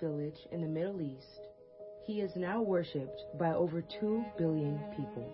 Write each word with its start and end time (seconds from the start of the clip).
village 0.00 0.38
in 0.52 0.60
the 0.60 0.68
Middle 0.68 1.00
East, 1.00 1.40
he 2.04 2.20
is 2.20 2.30
now 2.36 2.60
worshipped 2.60 3.22
by 3.38 3.52
over 3.52 3.82
2 4.00 4.24
billion 4.38 4.78
people. 4.96 5.32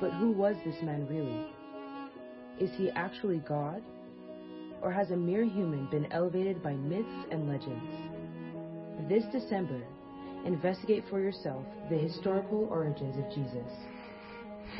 But 0.00 0.12
who 0.14 0.32
was 0.32 0.56
this 0.64 0.82
man 0.82 1.06
really? 1.06 1.46
Is 2.58 2.70
he 2.76 2.90
actually 2.90 3.38
God? 3.38 3.82
Or 4.82 4.90
has 4.90 5.10
a 5.10 5.16
mere 5.16 5.44
human 5.44 5.86
been 5.90 6.10
elevated 6.10 6.62
by 6.62 6.72
myths 6.72 7.26
and 7.30 7.48
legends? 7.48 7.94
This 9.08 9.24
December, 9.32 9.82
investigate 10.46 11.04
for 11.10 11.20
yourself 11.20 11.64
the 11.90 11.98
historical 11.98 12.66
origins 12.70 13.16
of 13.18 13.28
Jesus. 13.34 13.70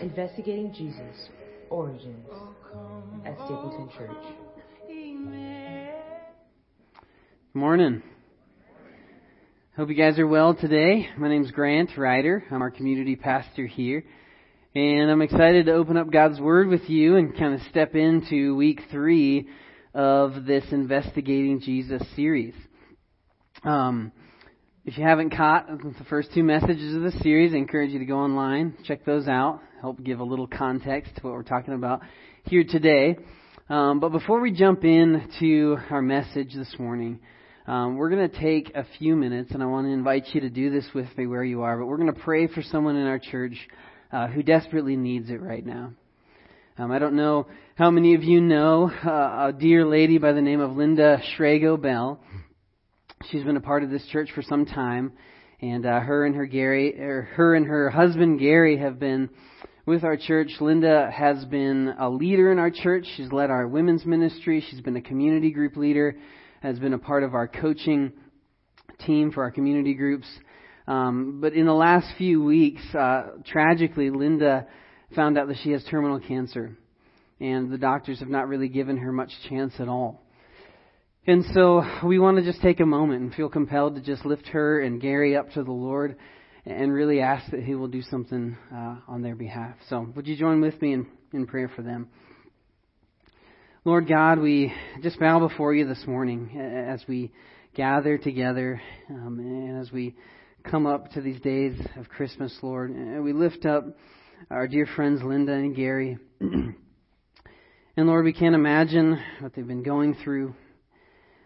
Investigating 0.01 0.73
Jesus 0.73 1.29
Origins 1.69 2.29
at 3.27 3.35
Stapleton 3.35 3.91
Church. 3.97 4.25
Morning. 7.55 8.01
Hope 9.77 9.89
you 9.89 9.97
guys 9.97 10.21
are 10.21 10.27
well 10.27 10.55
today. 10.55 11.09
My 11.19 11.29
name 11.29 11.43
is 11.45 11.51
Grant 11.51 11.91
Ryder. 11.97 12.45
I'm 12.49 12.63
our 12.63 12.71
community 12.71 13.17
pastor 13.17 13.67
here. 13.67 14.05
And 14.77 15.11
I'm 15.11 15.21
excited 15.21 15.67
to 15.67 15.73
open 15.73 15.97
up 15.97 16.13
God's 16.13 16.39
Word 16.39 16.69
with 16.69 16.89
you 16.89 17.17
and 17.17 17.37
kind 17.37 17.55
of 17.55 17.61
step 17.69 17.97
into 17.97 18.55
week 18.55 18.83
three 18.93 19.49
of 19.95 20.45
this 20.45 20.63
Investigating 20.71 21.61
Jesus 21.61 22.01
series. 22.15 22.55
Um, 23.65 24.13
if 24.85 24.97
you 24.97 25.03
haven't 25.03 25.31
caught 25.37 25.67
the 25.67 26.05
first 26.09 26.29
two 26.33 26.45
messages 26.45 26.95
of 26.95 27.03
the 27.03 27.19
series, 27.21 27.53
I 27.53 27.57
encourage 27.57 27.91
you 27.91 27.99
to 27.99 28.05
go 28.05 28.19
online, 28.19 28.77
check 28.85 29.05
those 29.05 29.27
out, 29.27 29.61
help 29.81 30.01
give 30.05 30.21
a 30.21 30.25
little 30.25 30.47
context 30.47 31.17
to 31.17 31.23
what 31.23 31.33
we're 31.33 31.43
talking 31.43 31.75
about 31.75 32.03
here 32.45 32.63
today. 32.63 33.17
Um, 33.71 34.01
but 34.01 34.09
before 34.09 34.41
we 34.41 34.51
jump 34.51 34.83
into 34.83 35.77
our 35.91 36.03
message 36.03 36.53
this 36.57 36.75
morning, 36.77 37.21
um, 37.69 37.99
we're 37.99 38.11
going 38.11 38.29
to 38.29 38.41
take 38.41 38.75
a 38.75 38.85
few 38.99 39.15
minutes, 39.15 39.53
and 39.53 39.63
I 39.63 39.67
want 39.67 39.87
to 39.87 39.93
invite 39.93 40.27
you 40.33 40.41
to 40.41 40.51
do 40.51 40.71
this 40.71 40.87
with 40.93 41.07
me 41.17 41.29
where 41.29 41.45
you 41.45 41.63
are. 41.63 41.79
But 41.79 41.87
we're 41.87 41.99
going 41.99 42.13
to 42.13 42.21
pray 42.21 42.49
for 42.49 42.63
someone 42.63 42.97
in 42.97 43.07
our 43.07 43.21
church 43.21 43.55
uh, 44.11 44.27
who 44.27 44.43
desperately 44.43 44.97
needs 44.97 45.31
it 45.31 45.41
right 45.41 45.65
now. 45.65 45.93
Um, 46.79 46.91
I 46.91 46.99
don't 46.99 47.15
know 47.15 47.47
how 47.77 47.93
many 47.93 48.17
of 48.17 48.25
you 48.25 48.41
know 48.41 48.91
uh, 48.91 49.51
a 49.51 49.57
dear 49.57 49.87
lady 49.87 50.19
by 50.19 50.33
the 50.33 50.43
name 50.43 50.59
of 50.59 50.73
Linda 50.73 51.23
Schrago 51.39 51.81
Bell. 51.81 52.19
She's 53.31 53.45
been 53.45 53.57
a 53.57 53.61
part 53.61 53.85
of 53.85 53.91
this 53.91 54.05
church 54.07 54.31
for 54.35 54.43
some 54.43 54.67
time, 54.67 55.13
and 55.61 55.87
uh, 55.87 56.01
her 56.01 56.27
and 56.27 56.35
her 56.35 56.47
Gary, 56.47 57.01
or 57.01 57.23
her 57.37 57.55
and 57.55 57.67
her 57.67 57.89
husband 57.89 58.41
Gary, 58.41 58.79
have 58.79 58.99
been 58.99 59.31
with 59.91 60.05
our 60.05 60.17
church. 60.17 60.53
Linda 60.61 61.11
has 61.13 61.45
been 61.47 61.93
a 61.99 62.09
leader 62.09 62.53
in 62.53 62.61
our 62.61 62.71
church. 62.71 63.05
She's 63.17 63.33
led 63.33 63.51
our 63.51 63.67
women's 63.67 64.07
ministry. 64.07 64.65
She's 64.71 64.81
been 64.81 64.95
a 64.95 65.03
community 65.03 65.51
group 65.51 65.77
leader. 65.77 66.17
Has 66.63 66.79
been 66.79 66.95
a 66.95 66.99
part 66.99 67.25
of 67.25 67.35
our 67.35 67.49
coaching 67.49 68.13
team 69.05 69.33
for 69.33 69.43
our 69.43 69.51
community 69.51 69.95
groups. 69.95 70.29
Um, 70.87 71.41
but 71.41 71.55
in 71.55 71.67
the 71.67 71.75
last 71.75 72.07
few 72.17 72.41
weeks, 72.41 72.83
uh, 72.95 73.31
tragically, 73.45 74.11
Linda 74.11 74.69
found 75.17 75.37
out 75.37 75.49
that 75.49 75.57
she 75.65 75.73
has 75.73 75.83
terminal 75.91 76.21
cancer, 76.21 76.77
and 77.41 77.73
the 77.73 77.79
doctors 77.79 78.21
have 78.21 78.29
not 78.29 78.47
really 78.47 78.69
given 78.69 78.97
her 78.99 79.11
much 79.11 79.33
chance 79.49 79.73
at 79.81 79.89
all. 79.89 80.23
And 81.27 81.45
so 81.53 81.83
we 82.07 82.21
want 82.21 82.39
to 82.39 82.45
just 82.45 82.63
take 82.63 82.79
a 82.79 82.87
moment 82.87 83.23
and 83.23 83.35
feel 83.35 83.49
compelled 83.49 83.97
to 83.97 84.01
just 84.01 84.25
lift 84.25 84.47
her 84.49 84.81
and 84.81 85.01
Gary 85.01 85.37
up 85.37 85.51
to 85.55 85.65
the 85.65 85.73
Lord 85.73 86.17
and 86.67 86.93
really 86.93 87.21
ask 87.21 87.51
that 87.51 87.63
He 87.63 87.75
will 87.75 87.89
do 87.89 88.03
something 88.03 88.57
uh, 88.73 88.97
on 89.09 89.23
their 89.23 89.35
behalf. 89.35 89.77
So 89.89 90.07
would 90.15 90.27
you 90.27 90.37
join 90.37 90.61
with 90.61 90.81
me 90.83 90.93
in, 90.93 91.07
in 91.33 91.47
prayer 91.47 91.71
for 91.75 91.83
them? 91.83 92.09
Lord 93.85 94.07
God, 94.07 94.39
we 94.39 94.73
just 95.03 95.19
bow 95.19 95.39
before 95.39 95.75
you 95.75 95.87
this 95.87 96.07
morning 96.07 96.59
as 96.59 97.03
we 97.09 97.33
gather 97.75 98.19
together 98.19 98.81
um, 99.09 99.39
and 99.39 99.81
as 99.81 99.91
we 99.91 100.15
come 100.69 100.87
up 100.87 101.11
to 101.13 101.23
these 101.23 101.41
days 101.41 101.81
of 101.97 102.09
Christmas, 102.09 102.55
Lord. 102.63 102.91
And 102.91 103.25
we 103.25 103.33
lift 103.33 103.65
up 103.65 103.85
our 104.51 104.69
dear 104.69 104.87
friends 104.97 105.23
Linda 105.23 105.53
and 105.53 105.75
Gary. 105.75 106.19
and 106.41 106.75
Lord, 107.97 108.25
we 108.25 108.35
can't 108.35 108.55
imagine 108.55 109.19
what 109.41 109.55
they've 109.55 109.67
been 109.67 109.83
going 109.83 110.15
through. 110.23 110.55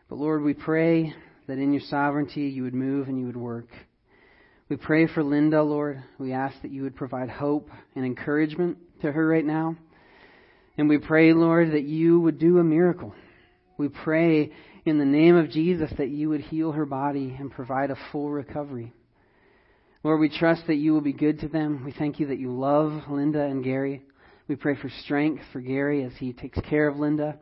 But 0.08 0.18
Lord, 0.18 0.42
we 0.42 0.54
pray 0.54 1.14
that 1.46 1.58
in 1.58 1.72
your 1.72 1.82
sovereignty 1.82 2.48
you 2.48 2.64
would 2.64 2.74
move 2.74 3.08
and 3.08 3.18
you 3.18 3.26
would 3.26 3.36
work. 3.36 3.68
We 4.70 4.76
pray 4.76 5.06
for 5.06 5.22
Linda, 5.22 5.62
Lord. 5.62 6.02
We 6.18 6.32
ask 6.32 6.60
that 6.62 6.70
you 6.70 6.84
would 6.84 6.96
provide 6.96 7.28
hope 7.28 7.68
and 7.94 8.04
encouragement 8.06 8.78
to 9.02 9.12
her 9.12 9.26
right 9.26 9.44
now. 9.44 9.76
And 10.78 10.88
we 10.88 10.96
pray, 10.96 11.34
Lord, 11.34 11.72
that 11.72 11.82
you 11.82 12.18
would 12.20 12.38
do 12.38 12.58
a 12.58 12.64
miracle. 12.64 13.14
We 13.76 13.88
pray 13.88 14.52
in 14.86 14.98
the 14.98 15.04
name 15.04 15.36
of 15.36 15.50
Jesus 15.50 15.90
that 15.98 16.08
you 16.08 16.30
would 16.30 16.40
heal 16.40 16.72
her 16.72 16.86
body 16.86 17.36
and 17.38 17.50
provide 17.50 17.90
a 17.90 17.98
full 18.10 18.30
recovery. 18.30 18.94
Lord, 20.02 20.18
we 20.18 20.30
trust 20.30 20.62
that 20.66 20.76
you 20.76 20.94
will 20.94 21.02
be 21.02 21.12
good 21.12 21.40
to 21.40 21.48
them. 21.48 21.84
We 21.84 21.92
thank 21.92 22.18
you 22.18 22.28
that 22.28 22.38
you 22.38 22.50
love 22.50 23.02
Linda 23.10 23.42
and 23.42 23.62
Gary. 23.62 24.02
We 24.48 24.56
pray 24.56 24.76
for 24.76 24.90
strength 25.02 25.42
for 25.52 25.60
Gary 25.60 26.04
as 26.04 26.12
he 26.18 26.32
takes 26.32 26.58
care 26.60 26.88
of 26.88 26.96
Linda 26.96 27.38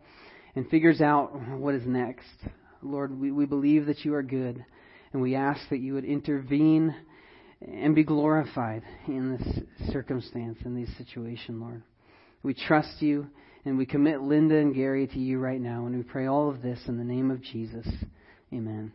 and 0.56 0.69
figures 0.69 1.00
out 1.00 1.41
what 1.56 1.77
is 1.77 1.87
next. 1.87 2.27
Lord, 2.83 3.16
we, 3.16 3.31
we 3.31 3.47
believe 3.47 3.87
that 3.87 4.04
you 4.04 4.12
are 4.15 4.25
good, 4.25 4.65
and 5.12 5.22
we 5.22 5.37
ask 5.37 5.60
that 5.71 5.78
you 5.78 5.94
would 5.94 6.04
intervene 6.04 6.93
and 7.66 7.94
be 7.94 8.04
glorified 8.04 8.82
in 9.06 9.36
this 9.36 9.92
circumstance, 9.92 10.58
in 10.64 10.74
this 10.74 10.96
situation, 10.96 11.60
Lord. 11.60 11.82
We 12.42 12.54
trust 12.54 13.00
you, 13.00 13.28
and 13.64 13.78
we 13.78 13.86
commit 13.86 14.20
Linda 14.20 14.56
and 14.56 14.74
Gary 14.74 15.06
to 15.06 15.18
you 15.18 15.38
right 15.38 15.60
now, 15.60 15.86
and 15.86 15.96
we 15.96 16.02
pray 16.02 16.26
all 16.26 16.50
of 16.50 16.62
this 16.62 16.78
in 16.88 16.98
the 16.98 17.04
name 17.04 17.30
of 17.30 17.42
Jesus. 17.42 17.86
Amen. 18.52 18.92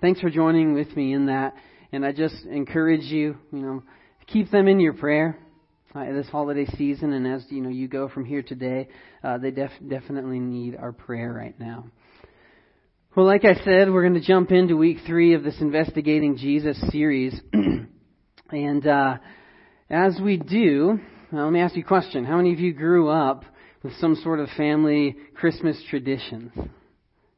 Thanks 0.00 0.20
for 0.20 0.30
joining 0.30 0.74
with 0.74 0.94
me 0.96 1.12
in 1.12 1.26
that. 1.26 1.54
And 1.92 2.04
I 2.04 2.12
just 2.12 2.44
encourage 2.44 3.02
you, 3.02 3.36
you 3.52 3.58
know, 3.58 3.82
keep 4.26 4.50
them 4.50 4.68
in 4.68 4.80
your 4.80 4.94
prayer 4.94 5.38
uh, 5.94 6.12
this 6.12 6.28
holiday 6.28 6.66
season, 6.76 7.12
and 7.12 7.26
as 7.26 7.44
you 7.50 7.60
know, 7.60 7.68
you 7.68 7.86
go 7.86 8.08
from 8.08 8.24
here 8.24 8.42
today, 8.42 8.88
uh, 9.22 9.38
they 9.38 9.50
def- 9.50 9.70
definitely 9.86 10.40
need 10.40 10.76
our 10.76 10.92
prayer 10.92 11.32
right 11.32 11.58
now. 11.60 11.84
Well, 13.14 13.26
like 13.26 13.44
I 13.44 13.62
said, 13.62 13.92
we're 13.92 14.08
going 14.08 14.18
to 14.18 14.26
jump 14.26 14.52
into 14.52 14.74
week 14.74 15.00
three 15.06 15.34
of 15.34 15.42
this 15.42 15.60
investigating 15.60 16.38
Jesus 16.38 16.80
series, 16.90 17.38
and 18.50 18.86
uh, 18.86 19.18
as 19.90 20.18
we 20.18 20.38
do, 20.38 20.98
well, 21.30 21.44
let 21.44 21.52
me 21.52 21.60
ask 21.60 21.76
you 21.76 21.82
a 21.82 21.86
question: 21.86 22.24
How 22.24 22.38
many 22.38 22.54
of 22.54 22.58
you 22.58 22.72
grew 22.72 23.10
up 23.10 23.44
with 23.82 23.92
some 23.96 24.14
sort 24.14 24.40
of 24.40 24.48
family 24.56 25.14
Christmas 25.34 25.76
traditions? 25.90 26.52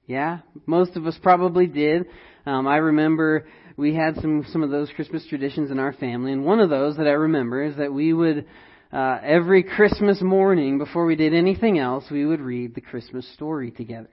Yeah, 0.06 0.42
most 0.64 0.94
of 0.94 1.08
us 1.08 1.18
probably 1.20 1.66
did. 1.66 2.04
Um, 2.46 2.68
I 2.68 2.76
remember 2.76 3.48
we 3.76 3.96
had 3.96 4.14
some 4.20 4.46
some 4.52 4.62
of 4.62 4.70
those 4.70 4.90
Christmas 4.94 5.26
traditions 5.26 5.72
in 5.72 5.80
our 5.80 5.92
family, 5.92 6.30
and 6.30 6.44
one 6.44 6.60
of 6.60 6.70
those 6.70 6.98
that 6.98 7.08
I 7.08 7.14
remember 7.14 7.64
is 7.64 7.78
that 7.78 7.92
we 7.92 8.12
would 8.12 8.46
uh, 8.92 9.18
every 9.24 9.64
Christmas 9.64 10.22
morning 10.22 10.78
before 10.78 11.04
we 11.04 11.16
did 11.16 11.34
anything 11.34 11.80
else, 11.80 12.04
we 12.12 12.24
would 12.24 12.40
read 12.40 12.76
the 12.76 12.80
Christmas 12.80 13.28
story 13.34 13.72
together. 13.72 14.08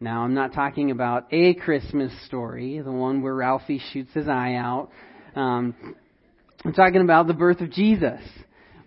Now, 0.00 0.22
I'm 0.22 0.34
not 0.34 0.52
talking 0.52 0.92
about 0.92 1.26
a 1.32 1.54
Christmas 1.54 2.12
story, 2.26 2.80
the 2.80 2.92
one 2.92 3.20
where 3.20 3.34
Ralphie 3.34 3.82
shoots 3.92 4.12
his 4.14 4.28
eye 4.28 4.54
out. 4.54 4.90
Um, 5.34 5.74
I'm 6.64 6.72
talking 6.72 7.00
about 7.00 7.26
the 7.26 7.34
birth 7.34 7.60
of 7.60 7.72
Jesus. 7.72 8.20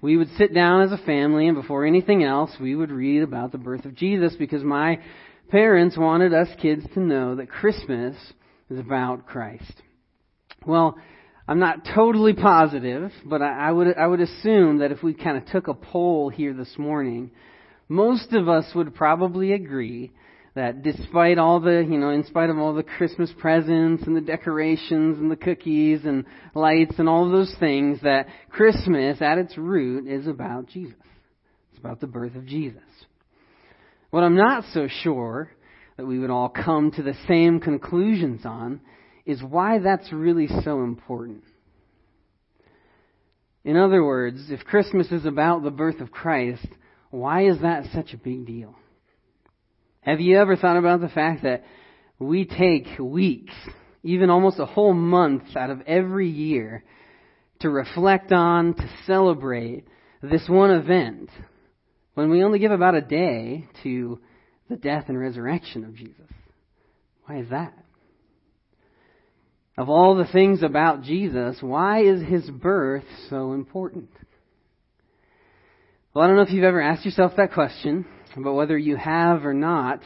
We 0.01 0.16
would 0.16 0.29
sit 0.38 0.53
down 0.53 0.83
as 0.83 0.94
a 0.94 1.05
family, 1.05 1.47
and 1.47 1.61
before 1.61 1.85
anything 1.85 2.23
else, 2.23 2.51
we 2.61 2.75
would 2.75 2.91
read 2.91 3.23
about 3.23 3.51
the 3.51 3.57
birth 3.57 3.83
of 3.83 3.94
Jesus 3.94 4.33
because 4.39 4.63
my 4.63 4.99
parents 5.49 5.97
wanted 5.97 6.33
us 6.33 6.47
kids 6.61 6.85
to 6.94 7.01
know 7.01 7.35
that 7.35 7.49
Christmas 7.49 8.16
is 8.69 8.79
about 8.79 9.28
Christ. 9.28 9.73
Well, 10.66 10.97
I'm 11.45 11.59
not 11.59 11.85
totally 11.93 12.33
positive, 12.33 13.11
but 13.25 13.41
I, 13.41 13.67
I 13.67 13.72
would 13.72 13.97
I 13.97 14.07
would 14.07 14.22
assume 14.22 14.78
that 14.78 14.93
if 14.93 15.03
we 15.03 15.13
kind 15.13 15.38
of 15.38 15.45
took 15.47 15.67
a 15.67 15.73
poll 15.73 16.29
here 16.29 16.53
this 16.53 16.73
morning, 16.78 17.31
most 17.89 18.31
of 18.31 18.47
us 18.47 18.66
would 18.73 18.95
probably 18.95 19.51
agree 19.51 20.11
that 20.53 20.83
despite 20.83 21.37
all 21.37 21.59
the, 21.61 21.85
you 21.87 21.97
know, 21.97 22.09
in 22.09 22.25
spite 22.25 22.49
of 22.49 22.57
all 22.57 22.73
the 22.73 22.83
Christmas 22.83 23.31
presents 23.39 24.03
and 24.03 24.15
the 24.15 24.21
decorations 24.21 25.17
and 25.17 25.31
the 25.31 25.37
cookies 25.37 26.01
and 26.03 26.25
lights 26.53 26.95
and 26.97 27.07
all 27.07 27.29
those 27.29 27.55
things, 27.59 27.99
that 28.01 28.27
Christmas 28.49 29.21
at 29.21 29.37
its 29.37 29.57
root 29.57 30.07
is 30.07 30.27
about 30.27 30.67
Jesus. 30.67 30.95
It's 31.71 31.79
about 31.79 32.01
the 32.01 32.07
birth 32.07 32.35
of 32.35 32.45
Jesus. 32.45 32.81
What 34.09 34.23
I'm 34.23 34.35
not 34.35 34.65
so 34.73 34.87
sure 35.03 35.49
that 35.95 36.05
we 36.05 36.19
would 36.19 36.29
all 36.29 36.49
come 36.49 36.91
to 36.91 37.03
the 37.03 37.15
same 37.29 37.61
conclusions 37.61 38.45
on 38.45 38.81
is 39.25 39.41
why 39.41 39.79
that's 39.79 40.11
really 40.11 40.47
so 40.63 40.83
important. 40.83 41.43
In 43.63 43.77
other 43.77 44.03
words, 44.03 44.49
if 44.49 44.65
Christmas 44.65 45.11
is 45.11 45.25
about 45.25 45.63
the 45.63 45.71
birth 45.71 46.01
of 46.01 46.11
Christ, 46.11 46.67
why 47.09 47.45
is 47.45 47.61
that 47.61 47.85
such 47.93 48.13
a 48.13 48.17
big 48.17 48.45
deal? 48.45 48.75
Have 50.01 50.19
you 50.19 50.39
ever 50.39 50.55
thought 50.55 50.77
about 50.77 50.99
the 50.99 51.09
fact 51.09 51.43
that 51.43 51.63
we 52.17 52.45
take 52.45 52.87
weeks, 52.99 53.53
even 54.03 54.31
almost 54.31 54.59
a 54.59 54.65
whole 54.65 54.93
month 54.93 55.55
out 55.55 55.69
of 55.69 55.81
every 55.81 56.27
year 56.27 56.83
to 57.59 57.69
reflect 57.69 58.31
on, 58.31 58.73
to 58.73 58.89
celebrate 59.05 59.85
this 60.23 60.47
one 60.49 60.71
event, 60.71 61.29
when 62.15 62.31
we 62.31 62.43
only 62.43 62.57
give 62.57 62.71
about 62.71 62.95
a 62.95 63.01
day 63.01 63.67
to 63.83 64.19
the 64.69 64.75
death 64.75 65.05
and 65.07 65.19
resurrection 65.19 65.83
of 65.83 65.95
Jesus. 65.95 66.29
Why 67.25 67.37
is 67.37 67.49
that? 67.51 67.73
Of 69.77 69.87
all 69.87 70.15
the 70.15 70.25
things 70.25 70.63
about 70.63 71.03
Jesus, 71.03 71.57
why 71.61 72.03
is 72.03 72.27
his 72.27 72.49
birth 72.49 73.05
so 73.29 73.53
important? 73.53 74.09
Well, 76.13 76.25
I 76.25 76.28
don't 76.28 76.35
know 76.35 76.41
if 76.41 76.52
you've 76.52 76.66
ever 76.66 76.81
asked 76.81 77.05
yourself 77.05 77.37
that 77.37 77.53
question, 77.53 78.05
but 78.35 78.52
whether 78.52 78.78
you 78.78 78.97
have 78.97 79.46
or 79.46 79.53
not, 79.53 80.02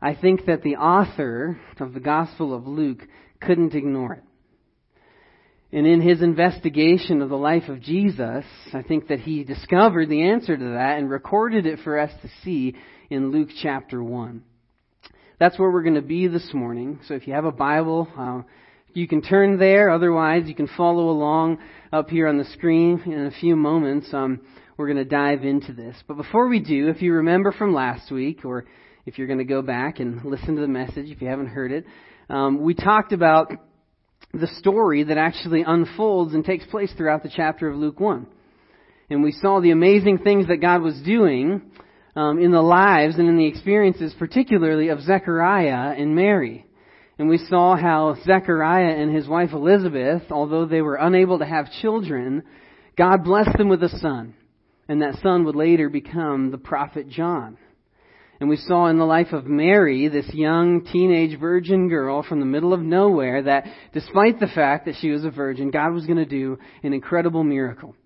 I 0.00 0.14
think 0.14 0.46
that 0.46 0.62
the 0.62 0.76
author 0.76 1.60
of 1.78 1.92
the 1.92 2.00
Gospel 2.00 2.54
of 2.54 2.66
Luke 2.66 3.00
couldn't 3.38 3.74
ignore 3.74 4.14
it. 4.14 4.22
And 5.70 5.86
in 5.86 6.00
his 6.00 6.22
investigation 6.22 7.20
of 7.20 7.28
the 7.28 7.36
life 7.36 7.68
of 7.68 7.82
Jesus, 7.82 8.46
I 8.72 8.80
think 8.80 9.08
that 9.08 9.20
he 9.20 9.44
discovered 9.44 10.08
the 10.08 10.22
answer 10.22 10.56
to 10.56 10.64
that 10.64 10.96
and 10.98 11.10
recorded 11.10 11.66
it 11.66 11.80
for 11.80 11.98
us 11.98 12.12
to 12.22 12.30
see 12.42 12.74
in 13.10 13.30
Luke 13.30 13.50
chapter 13.60 14.02
1. 14.02 14.42
That's 15.38 15.58
where 15.58 15.70
we're 15.70 15.82
going 15.82 15.96
to 15.96 16.00
be 16.00 16.28
this 16.28 16.48
morning. 16.54 16.98
So 17.06 17.12
if 17.12 17.26
you 17.26 17.34
have 17.34 17.44
a 17.44 17.52
Bible, 17.52 18.08
uh, 18.16 18.40
you 18.94 19.06
can 19.06 19.20
turn 19.20 19.58
there. 19.58 19.90
Otherwise, 19.90 20.44
you 20.46 20.54
can 20.54 20.68
follow 20.78 21.10
along 21.10 21.58
up 21.92 22.08
here 22.08 22.26
on 22.26 22.38
the 22.38 22.46
screen 22.46 23.02
in 23.04 23.26
a 23.26 23.30
few 23.30 23.54
moments. 23.54 24.14
Um, 24.14 24.40
we're 24.76 24.86
going 24.86 24.98
to 24.98 25.04
dive 25.04 25.44
into 25.44 25.72
this. 25.72 25.96
But 26.06 26.16
before 26.16 26.48
we 26.48 26.60
do, 26.60 26.88
if 26.88 27.02
you 27.02 27.14
remember 27.14 27.52
from 27.52 27.74
last 27.74 28.10
week, 28.10 28.44
or 28.44 28.66
if 29.06 29.18
you're 29.18 29.26
going 29.26 29.38
to 29.38 29.44
go 29.44 29.62
back 29.62 30.00
and 30.00 30.24
listen 30.24 30.54
to 30.56 30.60
the 30.60 30.68
message 30.68 31.06
if 31.08 31.20
you 31.20 31.28
haven't 31.28 31.48
heard 31.48 31.72
it, 31.72 31.84
um, 32.30 32.62
we 32.62 32.74
talked 32.74 33.12
about 33.12 33.52
the 34.32 34.46
story 34.58 35.04
that 35.04 35.18
actually 35.18 35.62
unfolds 35.66 36.34
and 36.34 36.44
takes 36.44 36.64
place 36.66 36.92
throughout 36.96 37.22
the 37.22 37.32
chapter 37.34 37.68
of 37.68 37.76
Luke 37.76 38.00
1. 38.00 38.26
And 39.10 39.22
we 39.22 39.32
saw 39.32 39.60
the 39.60 39.72
amazing 39.72 40.18
things 40.18 40.48
that 40.48 40.58
God 40.58 40.80
was 40.80 40.98
doing 41.04 41.70
um, 42.16 42.38
in 42.38 42.50
the 42.50 42.62
lives 42.62 43.18
and 43.18 43.28
in 43.28 43.36
the 43.36 43.46
experiences, 43.46 44.14
particularly 44.18 44.88
of 44.88 45.02
Zechariah 45.02 45.94
and 45.98 46.14
Mary. 46.14 46.64
And 47.18 47.28
we 47.28 47.38
saw 47.38 47.76
how 47.76 48.16
Zechariah 48.24 48.94
and 48.96 49.14
his 49.14 49.28
wife 49.28 49.50
Elizabeth, 49.52 50.22
although 50.30 50.64
they 50.64 50.80
were 50.80 50.96
unable 50.96 51.38
to 51.40 51.44
have 51.44 51.70
children, 51.82 52.42
God 52.96 53.24
blessed 53.24 53.58
them 53.58 53.68
with 53.68 53.82
a 53.82 53.90
son. 53.98 54.34
And 54.92 55.00
that 55.00 55.22
son 55.22 55.44
would 55.44 55.56
later 55.56 55.88
become 55.88 56.50
the 56.50 56.58
prophet 56.58 57.08
John. 57.08 57.56
And 58.40 58.50
we 58.50 58.58
saw 58.58 58.88
in 58.88 58.98
the 58.98 59.06
life 59.06 59.32
of 59.32 59.46
Mary, 59.46 60.08
this 60.08 60.28
young 60.34 60.84
teenage 60.84 61.40
virgin 61.40 61.88
girl 61.88 62.22
from 62.22 62.40
the 62.40 62.44
middle 62.44 62.74
of 62.74 62.82
nowhere, 62.82 63.40
that 63.40 63.64
despite 63.94 64.38
the 64.38 64.48
fact 64.48 64.84
that 64.84 64.96
she 65.00 65.08
was 65.08 65.24
a 65.24 65.30
virgin, 65.30 65.70
God 65.70 65.94
was 65.94 66.04
going 66.04 66.18
to 66.18 66.26
do 66.26 66.58
an 66.82 66.92
incredible 66.92 67.42
miracle. 67.42 67.96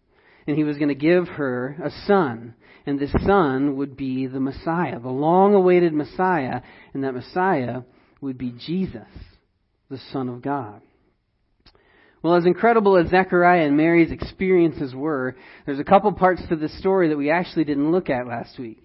And 0.46 0.56
He 0.56 0.62
was 0.62 0.76
going 0.76 0.90
to 0.90 0.94
give 0.94 1.26
her 1.26 1.76
a 1.82 1.90
son. 2.06 2.54
And 2.86 3.00
this 3.00 3.10
son 3.26 3.76
would 3.78 3.96
be 3.96 4.28
the 4.28 4.38
Messiah, 4.38 5.00
the 5.00 5.08
long 5.08 5.54
awaited 5.54 5.92
Messiah. 5.92 6.60
And 6.94 7.02
that 7.02 7.14
Messiah 7.14 7.80
would 8.20 8.38
be 8.38 8.52
Jesus, 8.64 9.08
the 9.90 9.98
Son 10.12 10.28
of 10.28 10.40
God. 10.40 10.82
Well, 12.26 12.34
as 12.34 12.44
incredible 12.44 12.96
as 12.96 13.08
Zechariah 13.08 13.68
and 13.68 13.76
Mary's 13.76 14.10
experiences 14.10 14.92
were, 14.92 15.36
there's 15.64 15.78
a 15.78 15.84
couple 15.84 16.10
parts 16.10 16.42
to 16.48 16.56
this 16.56 16.76
story 16.76 17.08
that 17.10 17.16
we 17.16 17.30
actually 17.30 17.62
didn't 17.62 17.92
look 17.92 18.10
at 18.10 18.26
last 18.26 18.58
week. 18.58 18.82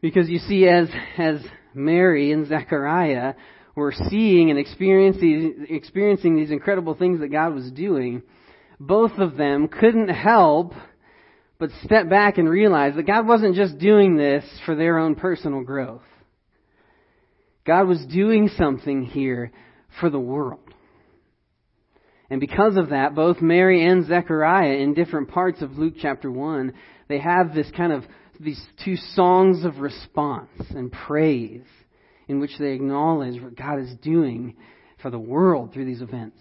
Because 0.00 0.26
you 0.30 0.38
see, 0.38 0.66
as, 0.66 0.88
as 1.18 1.42
Mary 1.74 2.32
and 2.32 2.48
Zechariah 2.48 3.34
were 3.74 3.92
seeing 4.08 4.48
and 4.48 4.58
experiencing, 4.58 5.66
experiencing 5.68 6.34
these 6.34 6.50
incredible 6.50 6.94
things 6.94 7.20
that 7.20 7.28
God 7.28 7.52
was 7.52 7.70
doing, 7.72 8.22
both 8.80 9.12
of 9.18 9.36
them 9.36 9.68
couldn't 9.68 10.08
help 10.08 10.72
but 11.58 11.68
step 11.84 12.08
back 12.08 12.38
and 12.38 12.48
realize 12.48 12.94
that 12.96 13.06
God 13.06 13.26
wasn't 13.26 13.54
just 13.54 13.76
doing 13.76 14.16
this 14.16 14.46
for 14.64 14.74
their 14.74 14.96
own 14.96 15.14
personal 15.14 15.62
growth. 15.62 16.00
God 17.66 17.86
was 17.86 18.02
doing 18.06 18.48
something 18.56 19.04
here 19.04 19.52
for 20.00 20.08
the 20.08 20.18
world. 20.18 20.69
And 22.30 22.40
because 22.40 22.76
of 22.76 22.90
that, 22.90 23.14
both 23.14 23.42
Mary 23.42 23.84
and 23.84 24.06
Zechariah 24.06 24.76
in 24.76 24.94
different 24.94 25.28
parts 25.28 25.62
of 25.62 25.76
Luke 25.76 25.94
chapter 26.00 26.30
1, 26.30 26.72
they 27.08 27.18
have 27.18 27.54
this 27.54 27.70
kind 27.76 27.92
of 27.92 28.04
these 28.38 28.60
two 28.84 28.96
songs 28.96 29.64
of 29.64 29.78
response 29.78 30.48
and 30.70 30.90
praise 30.90 31.66
in 32.28 32.40
which 32.40 32.52
they 32.58 32.72
acknowledge 32.72 33.42
what 33.42 33.56
God 33.56 33.80
is 33.80 33.92
doing 34.02 34.56
for 35.02 35.10
the 35.10 35.18
world 35.18 35.72
through 35.72 35.84
these 35.84 36.00
events. 36.00 36.38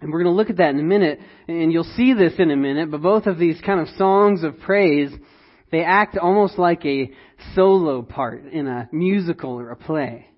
And 0.00 0.12
we're 0.12 0.22
going 0.22 0.32
to 0.32 0.36
look 0.36 0.50
at 0.50 0.58
that 0.58 0.70
in 0.70 0.78
a 0.78 0.84
minute, 0.84 1.18
and 1.48 1.72
you'll 1.72 1.84
see 1.96 2.14
this 2.14 2.34
in 2.38 2.50
a 2.50 2.56
minute, 2.56 2.90
but 2.90 3.02
both 3.02 3.26
of 3.26 3.38
these 3.38 3.60
kind 3.60 3.80
of 3.80 3.88
songs 3.96 4.44
of 4.44 4.60
praise, 4.60 5.10
they 5.70 5.82
act 5.82 6.16
almost 6.16 6.58
like 6.58 6.84
a 6.84 7.10
solo 7.54 8.02
part 8.02 8.46
in 8.46 8.66
a 8.66 8.88
musical 8.92 9.58
or 9.58 9.70
a 9.70 9.76
play. 9.76 10.28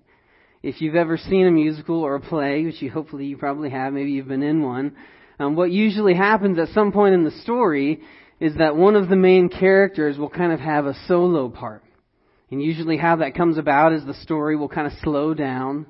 If 0.63 0.81
you've 0.81 0.95
ever 0.95 1.17
seen 1.17 1.45
a 1.45 1.51
musical 1.51 2.01
or 2.01 2.15
a 2.15 2.19
play, 2.19 2.65
which 2.65 2.81
you 2.81 2.89
hopefully 2.89 3.25
you 3.25 3.37
probably 3.37 3.69
have, 3.69 3.93
maybe 3.93 4.11
you've 4.11 4.27
been 4.27 4.41
in 4.41 4.63
one, 4.63 4.95
um, 5.39 5.55
what 5.55 5.71
usually 5.71 6.15
happens 6.15 6.57
at 6.57 6.69
some 6.69 6.91
point 6.91 7.13
in 7.13 7.23
the 7.23 7.31
story 7.31 8.01
is 8.39 8.55
that 8.55 8.75
one 8.75 8.95
of 8.95 9.07
the 9.07 9.15
main 9.15 9.49
characters 9.49 10.17
will 10.17 10.29
kind 10.29 10.51
of 10.51 10.59
have 10.59 10.87
a 10.87 10.95
solo 11.07 11.49
part. 11.49 11.83
And 12.49 12.61
usually 12.61 12.97
how 12.97 13.17
that 13.17 13.35
comes 13.35 13.57
about 13.57 13.93
is 13.93 14.03
the 14.05 14.15
story 14.15 14.55
will 14.55 14.69
kind 14.69 14.87
of 14.87 14.93
slow 15.03 15.33
down 15.33 15.85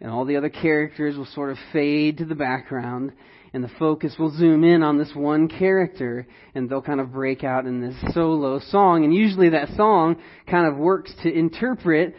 and 0.00 0.10
all 0.10 0.24
the 0.24 0.36
other 0.36 0.48
characters 0.48 1.16
will 1.16 1.26
sort 1.26 1.50
of 1.50 1.58
fade 1.72 2.18
to 2.18 2.24
the 2.24 2.34
background 2.34 3.12
and 3.52 3.62
the 3.62 3.70
focus 3.78 4.16
will 4.18 4.36
zoom 4.36 4.64
in 4.64 4.82
on 4.82 4.98
this 4.98 5.12
one 5.14 5.46
character 5.46 6.26
and 6.54 6.68
they'll 6.68 6.82
kind 6.82 7.00
of 7.00 7.12
break 7.12 7.44
out 7.44 7.66
in 7.66 7.80
this 7.80 7.94
solo 8.12 8.58
song 8.58 9.04
and 9.04 9.14
usually 9.14 9.50
that 9.50 9.68
song 9.76 10.16
kind 10.50 10.66
of 10.66 10.76
works 10.76 11.12
to 11.22 11.32
interpret 11.32 12.14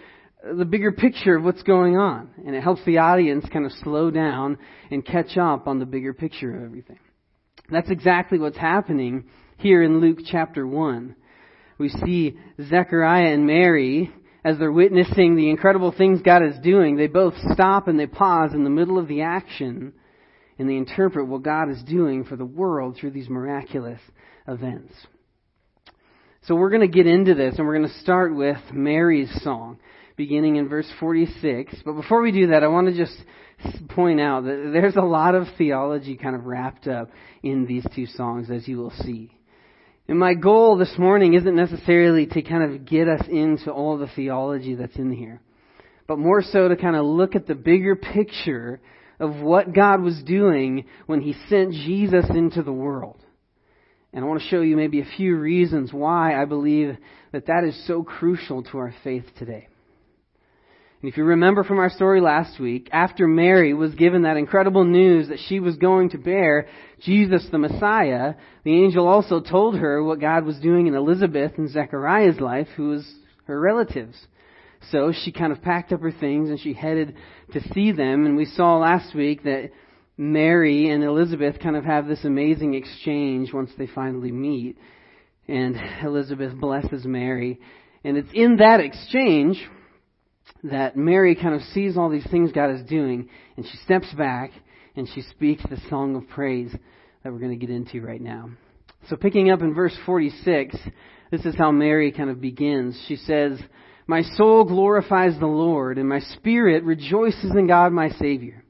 the 0.53 0.65
bigger 0.65 0.92
picture 0.92 1.36
of 1.36 1.44
what's 1.44 1.63
going 1.63 1.97
on 1.97 2.30
and 2.45 2.56
it 2.56 2.62
helps 2.62 2.83
the 2.86 3.00
audience 3.00 3.45
kind 3.51 3.65
of 3.65 3.71
slow 3.83 4.12
down 4.12 4.57
and 4.92 5.06
catch 5.06 5.38
up 5.38 5.68
on 5.68 5.80
the 5.80 5.86
bigger 5.86 6.13
picture 6.13 6.56
of 6.56 6.63
everything. 6.63 7.00
That's 7.69 7.89
exactly 7.89 8.38
what's 8.38 8.57
happening 8.57 9.25
here 9.57 9.81
in 9.81 10.00
Luke 10.00 10.19
chapter 10.30 10.68
1. 10.68 11.15
We 11.77 11.89
see 11.89 12.38
Zechariah 12.62 13.33
and 13.33 13.47
Mary, 13.47 14.13
as 14.44 14.59
they're 14.59 14.71
witnessing 14.71 15.36
the 15.36 15.50
incredible 15.50 15.92
things 15.92 16.21
God 16.21 16.44
is 16.44 16.59
doing, 16.63 16.95
they 16.95 17.07
both 17.07 17.33
stop 17.51 17.88
and 17.88 18.00
they 18.00 18.06
pause 18.06 18.53
in 18.53 18.63
the 18.63 18.69
middle 18.69 19.00
of 19.00 19.07
the 19.07 19.21
action 19.21 19.94
and 20.59 20.69
they 20.69 20.75
interpret 20.75 21.27
what 21.27 21.42
God 21.42 21.69
is 21.69 21.81
doing 21.83 22.24
for 22.24 22.36
the 22.36 22.45
world 22.45 22.97
through 22.97 23.12
these 23.12 23.30
miraculous 23.30 24.00
events. 24.47 24.94
So 26.44 26.53
we're 26.56 26.69
going 26.69 26.81
to 26.81 26.88
get 26.88 27.07
into 27.07 27.33
this 27.33 27.56
and 27.57 27.65
we're 27.65 27.77
going 27.77 27.89
to 27.89 28.00
start 28.01 28.36
with 28.36 28.59
Mary's 28.71 29.31
song, 29.42 29.80
beginning 30.16 30.56
in 30.56 30.70
verse 30.70 30.92
46. 31.00 31.76
But 31.84 31.94
before 31.94 32.22
we 32.22 32.31
do 32.31 32.48
that, 32.48 32.64
I 32.64 32.68
want 32.68 32.88
to 32.88 32.95
just 32.95 33.18
point 33.90 34.19
out 34.19 34.44
that 34.44 34.72
there's 34.74 34.95
a 34.95 35.02
lot 35.02 35.36
of 35.36 35.48
theology 35.57 36.18
kind 36.18 36.36
of 36.36 36.45
wrapped 36.45 36.88
up 36.88 37.10
in 37.44 37.66
these 37.66 37.86
two 37.95 38.06
songs, 38.06 38.50
as 38.50 38.68
you 38.68 38.78
will 38.78 38.94
see. 39.02 39.31
And 40.07 40.19
my 40.19 40.36
goal 40.36 40.78
this 40.78 40.94
morning 40.98 41.34
isn't 41.34 41.56
necessarily 41.56 42.28
to 42.28 42.42
kind 42.42 42.64
of 42.64 42.86
get 42.86 43.07
us 43.07 43.26
into 43.28 43.72
all 43.72 43.98
the 43.98 44.10
theology 44.16 44.76
that's 44.76 44.98
in 44.98 45.12
here, 45.12 45.42
but 46.07 46.19
more 46.19 46.44
so 46.44 46.68
to 46.68 46.76
kind 46.76 46.95
of 46.95 47.06
look 47.06 47.36
at 47.36 47.48
the 47.48 47.56
bigger 47.56 47.95
picture 47.95 48.80
of 49.19 49.38
what 49.38 49.74
God 49.74 50.02
was 50.02 50.22
doing 50.24 50.86
when 51.07 51.22
He 51.22 51.34
sent 51.50 51.72
Jesus 51.72 52.26
into 52.30 52.62
the 52.62 52.74
world. 52.74 53.19
And 54.14 54.24
I 54.24 54.28
want 54.28 54.42
to 54.42 54.48
show 54.48 54.62
you 54.62 54.78
maybe 54.78 55.02
a 55.02 55.07
few 55.18 55.38
reasons 55.38 55.92
why 55.92 56.40
I 56.40 56.45
believe 56.45 56.95
that 57.31 57.48
that 57.48 57.64
is 57.68 57.88
so 57.88 58.04
crucial 58.04 58.64
to 58.64 58.78
our 58.78 58.94
faith 59.04 59.26
today. 59.38 59.68
And 61.06 61.12
if 61.12 61.18
you 61.18 61.24
remember 61.24 61.64
from 61.64 61.78
our 61.78 61.92
story 61.92 62.19
last 62.19 62.59
week, 62.59 62.90
after 62.92 63.28
Mary 63.28 63.76
was 63.76 63.94
given 63.94 64.24
that 64.24 64.38
incredible 64.38 64.83
news 64.83 65.28
that 65.28 65.38
she 65.47 65.59
was 65.59 65.76
going 65.76 66.09
to 66.09 66.18
bear 66.18 66.68
Jesus 67.00 67.45
the 67.52 67.59
Messiah, 67.59 68.33
the 68.64 68.74
angel 68.74 69.07
also 69.07 69.40
told 69.40 69.78
her 69.78 70.04
what 70.04 70.19
God 70.19 70.45
was 70.45 70.57
doing 70.57 70.88
in 70.88 70.95
Elizabeth 70.95 71.52
and 71.59 71.69
Zechariah's 71.69 72.40
life, 72.40 72.69
who 72.76 72.90
was 72.90 73.07
her 73.45 73.59
relatives. 73.59 74.18
So 74.90 75.14
she 75.14 75.31
kind 75.31 75.52
of 75.52 75.62
packed 75.62 75.94
up 75.94 76.02
her 76.02 76.12
things 76.12 76.50
and 76.50 76.59
she 76.59 76.74
headed 76.74 77.16
to 77.54 77.62
see 77.71 77.92
them. 77.92 78.26
And 78.26 78.35
we 78.35 78.45
saw 78.45 78.80
last 78.80 79.14
week 79.14 79.44
that 79.44 79.69
Mary 80.18 80.90
and 80.90 81.04
Elizabeth 81.04 81.59
kind 81.62 81.76
of 81.76 81.85
have 81.85 82.07
this 82.07 82.26
amazing 82.26 82.74
exchange 82.74 83.54
once 83.54 83.69
they 83.78 83.85
finally 83.85 84.31
meet. 84.31 84.80
And 85.47 85.76
Elizabeth 86.04 86.56
blesses 86.56 87.06
Mary. 87.06 87.59
And 88.04 88.18
it's 88.18 88.33
in 88.33 88.56
that 88.56 88.80
exchange 88.80 89.64
that 90.64 90.95
Mary 90.95 91.35
kind 91.35 91.56
of 91.56 91.61
sees 91.73 91.97
all 91.97 92.09
these 92.09 92.28
things 92.30 92.52
God 92.52 92.71
is 92.71 92.85
doing, 92.87 93.30
and 93.57 93.66
she 93.66 93.78
steps 93.78 94.11
back 94.14 94.52
and 94.95 95.07
she 95.14 95.21
speaks 95.21 95.64
the 95.69 95.80
song 95.90 96.16
of 96.16 96.28
praise 96.30 96.71
that 97.23 97.31
we're 97.31 97.40
going 97.40 97.57
to 97.57 97.66
get 97.66 97.73
into 97.73 98.02
right 98.02 98.21
now. 98.21 98.49
So, 99.09 99.16
picking 99.16 99.52
up 99.52 99.61
in 99.61 99.73
verse 99.73 99.95
46, 100.06 100.75
this 101.31 101.45
is 101.45 101.56
how 101.56 101.71
Mary 101.71 102.11
kind 102.11 102.30
of 102.30 102.42
begins. 102.42 102.99
She 103.07 103.18
says, 103.18 103.59
My 104.07 104.21
soul 104.21 104.64
glorifies 104.64 105.37
the 105.40 105.45
Lord, 105.45 105.97
and 105.97 106.09
my 106.09 106.19
spirit 106.19 106.83
rejoices 106.83 107.52
in 107.52 107.68
God 107.68 107.92
my 107.92 108.09
Savior, 108.09 108.64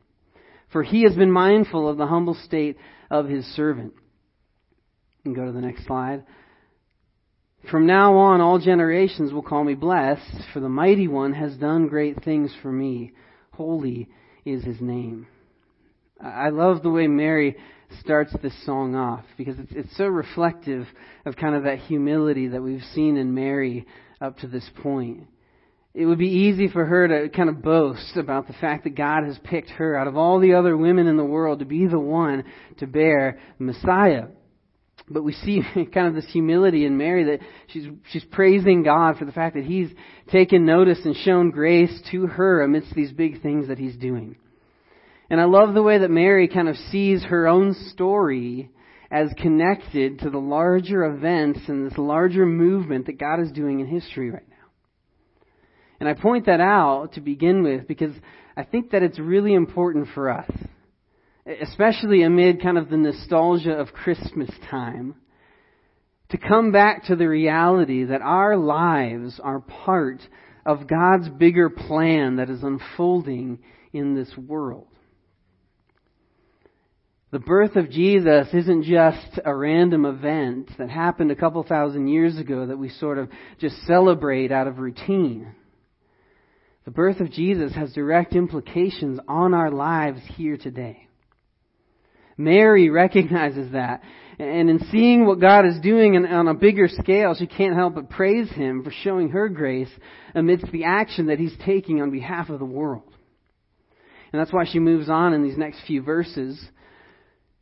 for 0.71 0.83
he 0.83 1.03
has 1.03 1.15
been 1.15 1.31
mindful 1.31 1.87
of 1.87 1.97
the 1.97 2.07
humble 2.07 2.37
state 2.45 2.77
of 3.09 3.27
his 3.27 3.45
servant. 3.55 3.93
And 5.23 5.35
go 5.35 5.45
to 5.45 5.51
the 5.51 5.61
next 5.61 5.85
slide. 5.85 6.23
From 7.71 7.87
now 7.87 8.15
on, 8.17 8.41
all 8.41 8.59
generations 8.59 9.33
will 9.33 9.41
call 9.41 9.63
me 9.63 9.73
blessed, 9.73 10.21
for 10.53 10.59
the 10.59 10.69
mighty 10.69 11.07
one 11.07 11.33
has 11.33 11.55
done 11.55 11.87
great 11.87 12.23
things 12.23 12.53
for 12.61 12.71
me. 12.71 13.13
holy 13.53 14.07
is 14.45 14.63
his 14.63 14.79
name. 14.79 15.25
I 16.21 16.49
love 16.49 16.83
the 16.83 16.91
way 16.91 17.07
Mary 17.07 17.55
starts 17.99 18.35
this 18.41 18.53
song 18.65 18.95
off 18.95 19.23
because 19.37 19.57
it's, 19.57 19.71
it's 19.71 19.97
so 19.97 20.05
reflective 20.05 20.85
of 21.25 21.35
kind 21.35 21.55
of 21.55 21.63
that 21.63 21.79
humility 21.79 22.49
that 22.49 22.61
we've 22.61 22.83
seen 22.93 23.17
in 23.17 23.33
Mary 23.33 23.85
up 24.21 24.37
to 24.39 24.47
this 24.47 24.69
point. 24.81 25.23
It 25.95 26.05
would 26.05 26.19
be 26.19 26.27
easy 26.27 26.67
for 26.67 26.85
her 26.85 27.07
to 27.07 27.29
kind 27.29 27.49
of 27.49 27.61
boast 27.61 28.17
about 28.17 28.47
the 28.47 28.53
fact 28.53 28.83
that 28.83 28.95
God 28.95 29.23
has 29.23 29.39
picked 29.43 29.69
her 29.71 29.97
out 29.97 30.07
of 30.07 30.17
all 30.17 30.39
the 30.39 30.53
other 30.53 30.77
women 30.77 31.07
in 31.07 31.17
the 31.17 31.23
world 31.23 31.59
to 31.59 31.65
be 31.65 31.87
the 31.87 31.99
one 31.99 32.43
to 32.77 32.85
bear 32.87 33.39
Messiah. 33.57 34.25
But 35.09 35.23
we 35.23 35.33
see 35.33 35.61
kind 35.93 36.07
of 36.07 36.15
this 36.15 36.31
humility 36.31 36.85
in 36.85 36.97
Mary 36.97 37.23
that 37.25 37.39
she's, 37.67 37.87
she's 38.11 38.25
praising 38.25 38.83
God 38.83 39.17
for 39.17 39.25
the 39.25 39.31
fact 39.31 39.55
that 39.55 39.65
He's 39.65 39.89
taken 40.31 40.65
notice 40.65 40.99
and 41.05 41.15
shown 41.15 41.51
grace 41.51 42.01
to 42.11 42.27
her 42.27 42.61
amidst 42.61 42.93
these 42.93 43.11
big 43.11 43.41
things 43.41 43.67
that 43.67 43.77
He's 43.77 43.95
doing. 43.95 44.37
And 45.29 45.41
I 45.41 45.45
love 45.45 45.73
the 45.73 45.83
way 45.83 45.97
that 45.97 46.11
Mary 46.11 46.47
kind 46.47 46.69
of 46.69 46.75
sees 46.75 47.23
her 47.23 47.47
own 47.47 47.73
story 47.91 48.69
as 49.11 49.29
connected 49.37 50.19
to 50.19 50.29
the 50.29 50.39
larger 50.39 51.05
events 51.05 51.61
and 51.67 51.89
this 51.89 51.97
larger 51.97 52.45
movement 52.45 53.05
that 53.05 53.19
God 53.19 53.39
is 53.39 53.51
doing 53.51 53.79
in 53.79 53.87
history 53.87 54.29
right 54.29 54.47
now. 54.49 54.55
And 55.99 56.09
I 56.09 56.13
point 56.13 56.47
that 56.47 56.59
out 56.59 57.13
to 57.13 57.21
begin 57.21 57.63
with 57.63 57.87
because 57.87 58.13
I 58.57 58.63
think 58.63 58.91
that 58.91 59.03
it's 59.03 59.19
really 59.19 59.53
important 59.53 60.09
for 60.13 60.29
us, 60.29 60.49
especially 61.45 62.23
amid 62.23 62.61
kind 62.61 62.77
of 62.77 62.89
the 62.89 62.97
nostalgia 62.97 63.73
of 63.73 63.93
Christmas 63.93 64.49
time, 64.69 65.15
to 66.29 66.37
come 66.37 66.71
back 66.71 67.05
to 67.05 67.15
the 67.15 67.29
reality 67.29 68.05
that 68.05 68.21
our 68.21 68.57
lives 68.57 69.39
are 69.43 69.59
part 69.59 70.21
of 70.65 70.87
God's 70.87 71.29
bigger 71.29 71.69
plan 71.69 72.37
that 72.37 72.49
is 72.49 72.63
unfolding 72.63 73.59
in 73.93 74.15
this 74.15 74.35
world. 74.35 74.87
The 77.31 77.39
birth 77.39 77.75
of 77.75 77.91
Jesus 77.91 78.47
isn't 78.53 78.83
just 78.83 79.39
a 79.43 79.53
random 79.53 80.05
event 80.05 80.71
that 80.77 80.89
happened 80.89 81.31
a 81.31 81.35
couple 81.35 81.61
thousand 81.63 82.07
years 82.07 82.37
ago 82.37 82.65
that 82.67 82.77
we 82.77 82.89
sort 82.89 83.17
of 83.17 83.29
just 83.59 83.75
celebrate 83.85 84.51
out 84.51 84.67
of 84.67 84.79
routine. 84.79 85.53
The 86.85 86.91
birth 86.91 87.19
of 87.19 87.31
Jesus 87.31 87.73
has 87.75 87.93
direct 87.93 88.35
implications 88.35 89.19
on 89.27 89.53
our 89.53 89.69
lives 89.69 90.21
here 90.35 90.57
today. 90.57 91.07
Mary 92.37 92.89
recognizes 92.89 93.71
that. 93.71 94.01
And 94.37 94.69
in 94.69 94.79
seeing 94.91 95.25
what 95.25 95.39
God 95.39 95.65
is 95.65 95.79
doing 95.79 96.17
on 96.17 96.47
a 96.47 96.53
bigger 96.53 96.89
scale, 96.89 97.35
she 97.35 97.47
can't 97.47 97.75
help 97.75 97.95
but 97.95 98.09
praise 98.09 98.49
Him 98.51 98.83
for 98.83 98.91
showing 98.91 99.29
her 99.29 99.47
grace 99.47 99.89
amidst 100.33 100.71
the 100.71 100.83
action 100.83 101.27
that 101.27 101.39
He's 101.39 101.55
taking 101.65 102.01
on 102.01 102.11
behalf 102.11 102.49
of 102.49 102.59
the 102.59 102.65
world. 102.65 103.03
And 104.33 104.39
that's 104.41 104.51
why 104.51 104.65
she 104.65 104.79
moves 104.79 105.09
on 105.09 105.33
in 105.33 105.43
these 105.43 105.57
next 105.57 105.79
few 105.87 106.01
verses. 106.01 106.61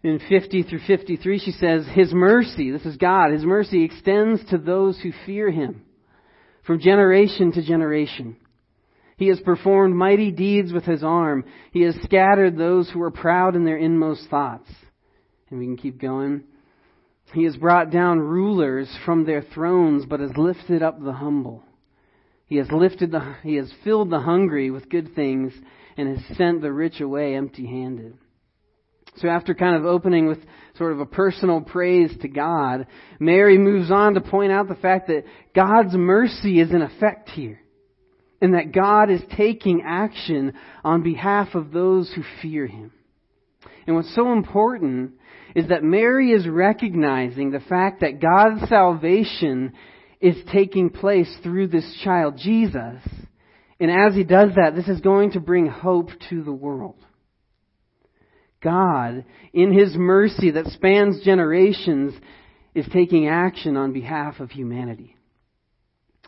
In 0.02 0.20
50 0.28 0.64
through 0.64 0.82
53, 0.88 1.40
she 1.40 1.52
says, 1.52 1.86
His 1.94 2.12
mercy, 2.12 2.72
this 2.72 2.86
is 2.86 2.98
God, 2.98 3.32
His 3.32 3.44
mercy 3.44 3.84
extends 3.84 4.44
to 4.50 4.58
those 4.58 5.00
who 5.00 5.12
fear 5.26 5.52
Him 5.52 5.84
from 6.66 6.80
generation 6.80 7.52
to 7.52 7.62
generation. 7.62 8.38
He 9.18 9.28
has 9.28 9.40
performed 9.42 9.96
mighty 9.96 10.32
deeds 10.32 10.74
with 10.74 10.86
his 10.86 11.04
arm. 11.04 11.46
He 11.72 11.82
has 11.82 11.96
scattered 12.04 12.58
those 12.58 12.90
who 12.90 13.02
are 13.02 13.12
proud 13.12 13.56
in 13.56 13.66
their 13.66 13.78
inmost 13.78 14.30
thoughts. 14.30 14.70
And 15.50 15.60
we 15.60 15.66
can 15.66 15.78
keep 15.78 16.02
going. 16.02 16.44
He 17.34 17.44
has 17.44 17.56
brought 17.56 17.92
down 17.92 18.20
rulers 18.20 18.90
from 19.06 19.26
their 19.26 19.42
thrones, 19.42 20.06
but 20.06 20.20
has 20.20 20.36
lifted 20.38 20.84
up 20.84 21.02
the 21.02 21.14
humble. 21.14 21.64
He 22.46 22.58
has 22.58 22.70
lifted 22.72 23.12
the, 23.12 23.36
he 23.44 23.56
has 23.56 23.72
filled 23.84 24.10
the 24.10 24.20
hungry 24.20 24.70
with 24.70 24.90
good 24.90 25.16
things 25.16 25.54
and 25.98 26.10
has 26.10 26.38
sent 26.38 26.62
the 26.62 26.72
rich 26.72 27.00
away 27.02 27.36
empty 27.36 27.66
handed. 27.66 28.18
So 29.18 29.28
after 29.28 29.54
kind 29.54 29.76
of 29.76 29.86
opening 29.86 30.28
with 30.28 30.40
sort 30.78 30.92
of 30.92 31.00
a 31.00 31.06
personal 31.06 31.62
praise 31.62 32.12
to 32.22 32.28
God, 32.28 32.88
Mary 33.20 33.58
moves 33.58 33.92
on 33.92 34.16
to 34.16 34.22
point 34.22 34.52
out 34.52 34.68
the 34.68 34.76
fact 34.76 35.08
that 35.08 35.26
God's 35.56 35.94
mercy 35.94 36.60
is 36.60 36.72
in 36.72 36.82
effect 36.82 37.30
here 37.30 37.63
and 38.44 38.56
that 38.56 38.74
God 38.74 39.10
is 39.10 39.22
taking 39.38 39.84
action 39.88 40.52
on 40.84 41.02
behalf 41.02 41.56
of 41.56 41.72
those 41.72 42.12
who 42.14 42.24
fear 42.42 42.68
Him. 42.68 42.92
And 43.88 43.96
what's 43.96 44.14
so 44.14 44.34
important 44.34 45.14
is 45.56 45.70
that 45.70 45.82
Mary 45.82 46.32
is 46.32 46.46
recognizing 46.46 47.52
the 47.52 47.62
fact 47.62 48.02
that 48.02 48.20
God's 48.20 48.68
salvation 48.68 49.72
is 50.20 50.36
taking 50.52 50.90
place 50.90 51.34
through 51.42 51.68
this 51.68 51.90
child, 52.04 52.36
Jesus. 52.38 53.00
And 53.80 53.90
as 53.90 54.14
He 54.14 54.26
does 54.26 54.50
that, 54.58 54.76
this 54.76 54.90
is 54.90 55.00
going 55.00 55.32
to 55.32 55.40
bring 55.40 55.68
hope 55.68 56.10
to 56.30 56.44
the 56.44 56.52
world. 56.52 56.98
God, 58.62 59.24
in 59.54 59.72
His 59.72 59.96
mercy 59.96 60.52
that 60.52 60.68
spans 60.68 61.24
generations, 61.24 62.14
is 62.76 62.86
taking 62.92 63.30
action 63.30 63.78
on 63.78 63.94
behalf 63.94 64.42
of 64.42 64.52
humanity. 64.52 65.16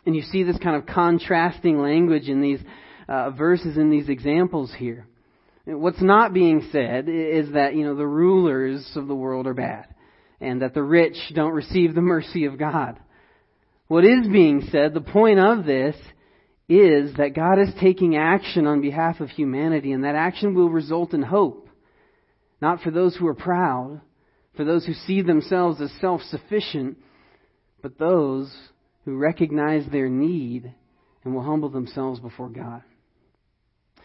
And 0.06 0.14
you 0.14 0.22
see 0.22 0.44
this 0.44 0.58
kind 0.58 0.76
of 0.76 0.86
contrasting 0.86 1.78
language 1.78 2.28
in 2.28 2.40
these 2.40 2.60
uh, 3.08 3.30
verses, 3.30 3.76
in 3.76 3.90
these 3.90 4.08
examples 4.08 4.72
here. 4.78 5.06
What's 5.66 6.00
not 6.00 6.32
being 6.32 6.68
said 6.70 7.08
is 7.08 7.52
that, 7.52 7.74
you 7.74 7.84
know, 7.84 7.96
the 7.96 8.06
rulers 8.06 8.88
of 8.94 9.08
the 9.08 9.16
world 9.16 9.48
are 9.48 9.54
bad 9.54 9.86
and 10.40 10.62
that 10.62 10.74
the 10.74 10.82
rich 10.82 11.16
don't 11.34 11.52
receive 11.52 11.94
the 11.94 12.02
mercy 12.02 12.44
of 12.44 12.56
God. 12.56 13.00
What 13.88 14.04
is 14.04 14.28
being 14.28 14.68
said, 14.70 14.94
the 14.94 15.00
point 15.00 15.40
of 15.40 15.64
this, 15.64 15.96
is 16.68 17.14
that 17.16 17.34
God 17.34 17.58
is 17.58 17.72
taking 17.80 18.16
action 18.16 18.66
on 18.66 18.80
behalf 18.80 19.20
of 19.20 19.30
humanity 19.30 19.92
and 19.92 20.04
that 20.04 20.14
action 20.14 20.54
will 20.54 20.70
result 20.70 21.14
in 21.14 21.22
hope. 21.22 21.68
Not 22.60 22.80
for 22.80 22.90
those 22.90 23.16
who 23.16 23.26
are 23.26 23.34
proud, 23.34 24.00
for 24.56 24.64
those 24.64 24.86
who 24.86 24.94
see 24.94 25.22
themselves 25.22 25.80
as 25.80 25.90
self-sufficient, 26.00 26.98
but 27.82 27.98
those 27.98 28.54
who 29.06 29.16
recognize 29.16 29.86
their 29.90 30.10
need 30.10 30.74
and 31.24 31.34
will 31.34 31.42
humble 31.42 31.70
themselves 31.70 32.20
before 32.20 32.50
God. 32.50 32.82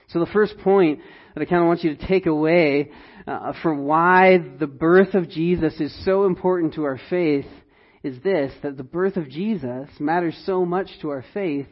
So 0.10 0.20
the 0.20 0.28
first 0.28 0.58
point 0.60 1.00
that 1.34 1.42
I 1.42 1.46
kind 1.46 1.62
of 1.62 1.68
want 1.68 1.84
you 1.84 1.96
to 1.96 2.08
take 2.08 2.28
away 2.28 2.92
uh, 3.26 3.54
for 3.64 3.74
why 3.74 4.38
the 4.60 4.68
birth 4.68 5.16
of 5.16 5.30
Jesus 5.30 5.74
is 5.80 6.06
so 6.06 6.26
important 6.26 6.76
to 6.76 6.84
our 6.84 7.00
faith 7.10 7.48
is 8.04 8.22
this, 8.24 8.52
that 8.62 8.78
the 8.78 8.84
birth 8.84 9.18
of 9.18 9.30
Jesus 9.30 9.90
matters 10.00 10.40
so 10.46 10.66
much 10.66 10.88
to 11.02 11.10
our 11.10 11.26
faith 11.34 11.68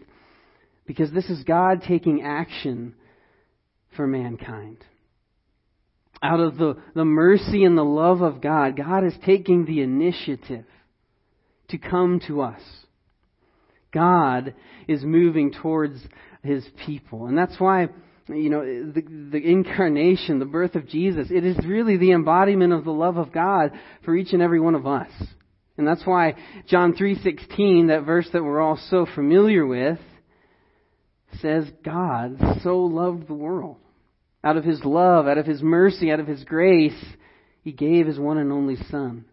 because 0.87 1.11
this 1.11 1.29
is 1.29 1.43
God 1.43 1.83
taking 1.87 2.23
action 2.23 2.95
for 3.95 4.07
mankind. 4.07 4.77
Out 6.23 6.39
of 6.39 6.57
the, 6.57 6.77
the 6.95 7.05
mercy 7.05 7.63
and 7.63 7.77
the 7.77 7.83
love 7.83 8.21
of 8.21 8.41
God, 8.41 8.75
God 8.75 9.05
is 9.05 9.13
taking 9.23 9.65
the 9.65 9.81
initiative 9.81 10.65
to 11.69 11.77
come 11.77 12.21
to 12.27 12.41
us 12.41 12.61
God 13.91 14.53
is 14.87 15.03
moving 15.03 15.51
towards 15.51 15.99
his 16.43 16.65
people. 16.85 17.27
And 17.27 17.37
that's 17.37 17.59
why, 17.59 17.87
you 18.27 18.49
know, 18.49 18.61
the, 18.91 19.01
the 19.01 19.37
incarnation, 19.37 20.39
the 20.39 20.45
birth 20.45 20.75
of 20.75 20.87
Jesus, 20.87 21.27
it 21.31 21.43
is 21.43 21.57
really 21.65 21.97
the 21.97 22.11
embodiment 22.11 22.73
of 22.73 22.85
the 22.85 22.91
love 22.91 23.17
of 23.17 23.31
God 23.31 23.71
for 24.05 24.15
each 24.15 24.33
and 24.33 24.41
every 24.41 24.59
one 24.59 24.75
of 24.75 24.87
us. 24.87 25.11
And 25.77 25.87
that's 25.87 26.05
why 26.05 26.35
John 26.67 26.93
3:16, 26.93 27.87
that 27.87 28.03
verse 28.05 28.27
that 28.33 28.43
we're 28.43 28.59
all 28.59 28.77
so 28.89 29.05
familiar 29.15 29.65
with, 29.65 29.97
says 31.41 31.71
God 31.85 32.37
so 32.61 32.79
loved 32.79 33.27
the 33.27 33.33
world. 33.33 33.77
Out 34.43 34.57
of 34.57 34.65
his 34.65 34.83
love, 34.83 35.27
out 35.27 35.37
of 35.37 35.45
his 35.45 35.61
mercy, 35.61 36.11
out 36.11 36.19
of 36.19 36.27
his 36.27 36.43
grace, 36.43 37.01
he 37.61 37.71
gave 37.71 38.07
his 38.07 38.19
one 38.19 38.37
and 38.37 38.51
only 38.51 38.75
son. 38.89 39.25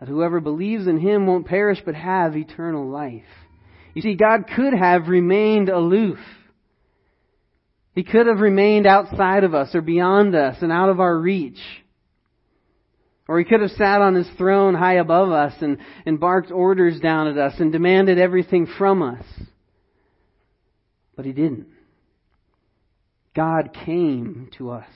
That 0.00 0.08
whoever 0.08 0.40
believes 0.40 0.86
in 0.86 1.00
him 1.00 1.26
won't 1.26 1.46
perish 1.46 1.82
but 1.84 1.94
have 1.94 2.36
eternal 2.36 2.88
life. 2.88 3.24
You 3.94 4.02
see, 4.02 4.14
God 4.14 4.44
could 4.54 4.74
have 4.74 5.08
remained 5.08 5.68
aloof. 5.68 6.18
He 7.94 8.04
could 8.04 8.26
have 8.26 8.38
remained 8.38 8.86
outside 8.86 9.44
of 9.44 9.54
us 9.54 9.74
or 9.74 9.80
beyond 9.80 10.34
us 10.34 10.58
and 10.60 10.70
out 10.70 10.88
of 10.88 11.00
our 11.00 11.18
reach. 11.18 11.58
Or 13.26 13.38
he 13.38 13.44
could 13.44 13.60
have 13.60 13.72
sat 13.72 14.00
on 14.00 14.14
his 14.14 14.28
throne 14.38 14.74
high 14.74 14.94
above 14.94 15.30
us 15.30 15.54
and, 15.60 15.78
and 16.06 16.18
barked 16.18 16.50
orders 16.50 17.00
down 17.00 17.26
at 17.26 17.36
us 17.36 17.54
and 17.58 17.72
demanded 17.72 18.18
everything 18.18 18.66
from 18.78 19.02
us. 19.02 19.24
But 21.16 21.26
he 21.26 21.32
didn't. 21.32 21.66
God 23.34 23.76
came 23.84 24.48
to 24.58 24.70
us. 24.70 24.88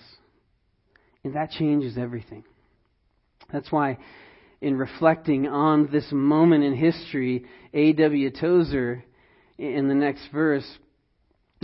And 1.24 1.34
that 1.34 1.50
changes 1.50 1.98
everything. 1.98 2.44
That's 3.52 3.70
why 3.70 3.98
in 4.62 4.78
reflecting 4.78 5.48
on 5.48 5.90
this 5.90 6.06
moment 6.12 6.62
in 6.62 6.74
history, 6.74 7.44
A.W. 7.74 8.30
Tozer, 8.30 9.04
in 9.58 9.88
the 9.88 9.94
next 9.94 10.22
verse, 10.32 10.64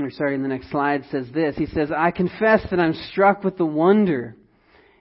or 0.01 0.11
sorry, 0.11 0.35
in 0.35 0.43
the 0.43 0.49
next 0.49 0.71
slide, 0.71 1.05
says 1.11 1.27
this. 1.33 1.57
He 1.57 1.67
says, 1.67 1.91
I 1.97 2.11
confess 2.11 2.67
that 2.71 2.81
I'm 2.81 2.95
struck 3.11 3.45
with 3.45 3.57
the 3.57 3.65
wonder 3.65 4.37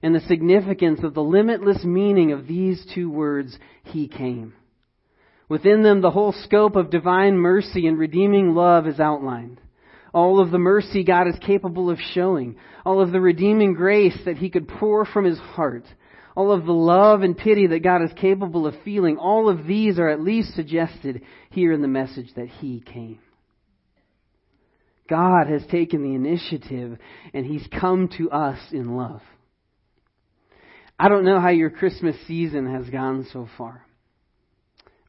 and 0.03 0.13
the 0.13 0.19
significance 0.21 1.03
of 1.03 1.15
the 1.15 1.23
limitless 1.23 1.83
meaning 1.83 2.31
of 2.31 2.47
these 2.47 2.85
two 2.93 3.09
words, 3.09 3.57
He 3.83 4.07
came. 4.07 4.53
Within 5.49 5.81
them, 5.81 6.01
the 6.01 6.11
whole 6.11 6.33
scope 6.43 6.75
of 6.75 6.91
divine 6.91 7.35
mercy 7.35 7.87
and 7.87 7.97
redeeming 7.97 8.53
love 8.53 8.85
is 8.85 8.99
outlined. 8.99 9.59
all 10.13 10.39
of 10.39 10.51
the 10.51 10.59
mercy 10.59 11.03
God 11.03 11.27
is 11.27 11.35
capable 11.41 11.89
of 11.89 11.99
showing, 12.13 12.57
all 12.85 13.01
of 13.01 13.11
the 13.11 13.19
redeeming 13.19 13.73
grace 13.73 14.17
that 14.25 14.37
He 14.37 14.49
could 14.49 14.67
pour 14.67 15.03
from 15.05 15.25
His 15.25 15.39
heart, 15.39 15.83
all 16.37 16.51
of 16.51 16.67
the 16.67 16.71
love 16.71 17.23
and 17.23 17.35
pity 17.35 17.65
that 17.65 17.81
God 17.81 18.03
is 18.03 18.11
capable 18.15 18.67
of 18.67 18.75
feeling, 18.85 19.17
all 19.17 19.49
of 19.49 19.65
these 19.65 19.97
are 19.97 20.07
at 20.07 20.21
least 20.21 20.53
suggested 20.53 21.23
here 21.49 21.71
in 21.71 21.81
the 21.81 21.87
message 21.87 22.27
that 22.35 22.47
He 22.47 22.79
came. 22.79 23.17
God 25.09 25.47
has 25.47 25.65
taken 25.65 26.03
the 26.03 26.13
initiative 26.13 26.99
and 27.33 27.43
He's 27.43 27.67
come 27.81 28.09
to 28.19 28.29
us 28.29 28.59
in 28.71 28.95
love. 28.95 29.23
I 30.99 31.09
don't 31.09 31.25
know 31.25 31.39
how 31.39 31.49
your 31.49 31.71
Christmas 31.71 32.15
season 32.27 32.71
has 32.71 32.87
gone 32.87 33.25
so 33.33 33.49
far. 33.57 33.83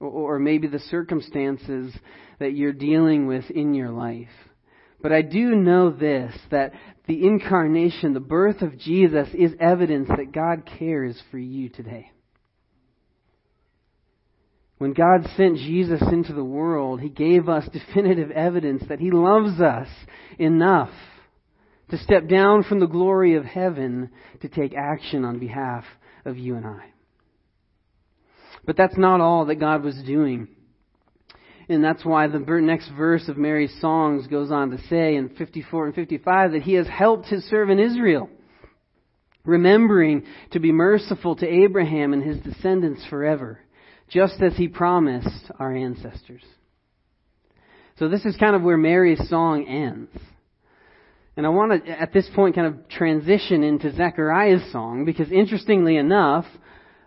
Or 0.01 0.39
maybe 0.39 0.67
the 0.67 0.79
circumstances 0.79 1.95
that 2.39 2.55
you're 2.55 2.73
dealing 2.73 3.27
with 3.27 3.51
in 3.51 3.75
your 3.75 3.91
life. 3.91 4.29
But 5.01 5.13
I 5.13 5.23
do 5.23 5.55
know 5.55 5.91
this, 5.91 6.35
that 6.51 6.73
the 7.07 7.25
incarnation, 7.27 8.15
the 8.15 8.21
birth 8.21 8.63
of 8.63 8.79
Jesus 8.79 9.29
is 9.33 9.53
evidence 9.61 10.09
that 10.09 10.33
God 10.33 10.69
cares 10.79 11.21
for 11.31 11.39
you 11.39 11.69
today. 11.69 12.11
When 14.79 14.93
God 14.93 15.29
sent 15.37 15.57
Jesus 15.59 16.03
into 16.13 16.33
the 16.33 16.45
world, 16.45 17.01
He 17.01 17.09
gave 17.09 17.49
us 17.49 17.69
definitive 17.73 18.31
evidence 18.31 18.85
that 18.89 19.01
He 19.01 19.11
loves 19.11 19.61
us 19.61 19.89
enough 20.39 20.91
to 21.91 21.99
step 21.99 22.29
down 22.29 22.63
from 22.65 22.81
the 22.81 22.87
glory 22.87 23.35
of 23.35 23.45
heaven 23.45 24.11
to 24.41 24.49
take 24.49 24.75
action 24.75 25.25
on 25.25 25.39
behalf 25.39 25.85
of 26.25 26.39
you 26.39 26.57
and 26.57 26.67
I. 26.67 26.85
But 28.67 28.77
that's 28.77 28.99
not 28.99 29.21
all 29.21 29.47
that 29.47 29.57
God 29.57 29.83
was 29.83 29.97
doing. 30.07 30.49
And 31.69 31.85
that's 31.85 32.05
why 32.05 32.27
the 32.29 32.39
next 32.39 32.91
verse 32.97 33.29
of 33.29 33.37
Mary's 33.37 33.79
songs 33.81 34.27
goes 34.27 34.51
on 34.51 34.71
to 34.71 34.79
say 34.89 35.17
in 35.17 35.29
54 35.31 35.87
and 35.87 35.95
55 35.95 36.53
that 36.53 36.63
He 36.63 36.75
has 36.75 36.87
helped 36.87 37.27
His 37.27 37.45
servant 37.45 37.81
Israel, 37.81 38.31
remembering 39.45 40.25
to 40.53 40.61
be 40.61 40.73
merciful 40.73 41.37
to 41.37 41.47
Abraham 41.47 42.13
and 42.13 42.23
his 42.23 42.39
descendants 42.39 43.05
forever 43.11 43.61
just 44.09 44.41
as 44.41 44.57
he 44.57 44.69
promised 44.69 45.51
our 45.59 45.75
ancestors. 45.75 46.43
So 47.99 48.09
this 48.09 48.25
is 48.25 48.37
kind 48.37 48.55
of 48.55 48.63
where 48.63 48.77
Mary's 48.77 49.29
song 49.29 49.67
ends. 49.67 50.11
And 51.37 51.47
I 51.47 51.51
want 51.51 51.85
to, 51.85 51.91
at 51.91 52.13
this 52.13 52.29
point, 52.35 52.55
kind 52.55 52.67
of 52.67 52.89
transition 52.89 53.63
into 53.63 53.95
Zechariah's 53.95 54.73
song, 54.73 55.05
because 55.05 55.31
interestingly 55.31 55.97
enough, 55.97 56.47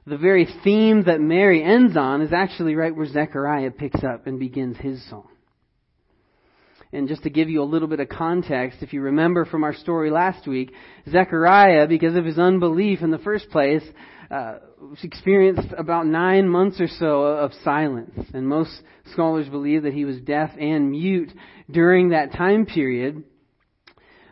the 0.05 0.17
very 0.17 0.47
theme 0.63 1.03
that 1.03 1.21
Mary 1.21 1.63
ends 1.63 1.95
on 1.95 2.21
is 2.21 2.33
actually 2.33 2.75
right 2.75 2.95
where 2.95 3.05
Zechariah 3.05 3.71
picks 3.71 4.03
up 4.03 4.27
and 4.27 4.39
begins 4.39 4.77
his 4.77 5.07
song. 5.09 5.27
And 6.93 7.07
just 7.07 7.23
to 7.23 7.29
give 7.29 7.49
you 7.49 7.61
a 7.61 7.63
little 7.63 7.87
bit 7.87 8.01
of 8.01 8.09
context, 8.09 8.79
if 8.81 8.91
you 8.91 9.01
remember 9.01 9.45
from 9.45 9.63
our 9.63 9.73
story 9.73 10.09
last 10.09 10.45
week, 10.45 10.73
Zechariah, 11.09 11.87
because 11.87 12.15
of 12.15 12.25
his 12.25 12.37
unbelief 12.37 13.01
in 13.01 13.11
the 13.11 13.17
first 13.19 13.49
place, 13.49 13.83
uh, 14.29 14.57
experienced 15.01 15.69
about 15.77 16.05
nine 16.05 16.49
months 16.49 16.81
or 16.81 16.87
so 16.87 17.21
of 17.23 17.53
silence. 17.63 18.11
And 18.33 18.45
most 18.45 18.71
scholars 19.13 19.47
believe 19.47 19.83
that 19.83 19.93
he 19.93 20.03
was 20.03 20.19
deaf 20.19 20.51
and 20.59 20.91
mute 20.91 21.31
during 21.69 22.09
that 22.09 22.33
time 22.33 22.65
period. 22.65 23.23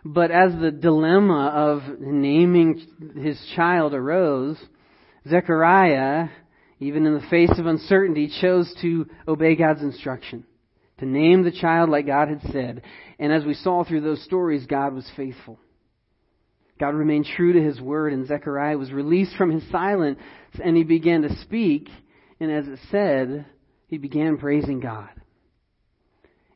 But 0.03 0.31
as 0.31 0.51
the 0.59 0.71
dilemma 0.71 1.51
of 1.53 1.99
naming 1.99 2.81
his 3.15 3.39
child 3.55 3.93
arose, 3.93 4.57
Zechariah, 5.27 6.29
even 6.79 7.05
in 7.05 7.13
the 7.13 7.27
face 7.29 7.57
of 7.57 7.65
uncertainty, 7.65 8.31
chose 8.41 8.73
to 8.81 9.07
obey 9.27 9.55
God's 9.55 9.81
instruction, 9.81 10.45
to 10.99 11.05
name 11.05 11.43
the 11.43 11.51
child 11.51 11.89
like 11.89 12.05
God 12.05 12.29
had 12.29 12.41
said. 12.51 12.81
And 13.19 13.33
as 13.33 13.45
we 13.45 13.53
saw 13.53 13.83
through 13.83 14.01
those 14.01 14.23
stories, 14.23 14.65
God 14.65 14.93
was 14.93 15.09
faithful. 15.15 15.59
God 16.79 16.95
remained 16.95 17.25
true 17.25 17.53
to 17.53 17.61
his 17.61 17.81
word, 17.81 18.13
and 18.13 18.27
Zechariah 18.27 18.77
was 18.77 18.91
released 18.91 19.35
from 19.35 19.51
his 19.51 19.69
silence, 19.69 20.19
and 20.63 20.77
he 20.77 20.83
began 20.83 21.23
to 21.23 21.35
speak. 21.41 21.89
And 22.39 22.49
as 22.51 22.67
it 22.67 22.79
said, 22.89 23.45
he 23.87 23.97
began 23.97 24.37
praising 24.37 24.79
God. 24.79 25.09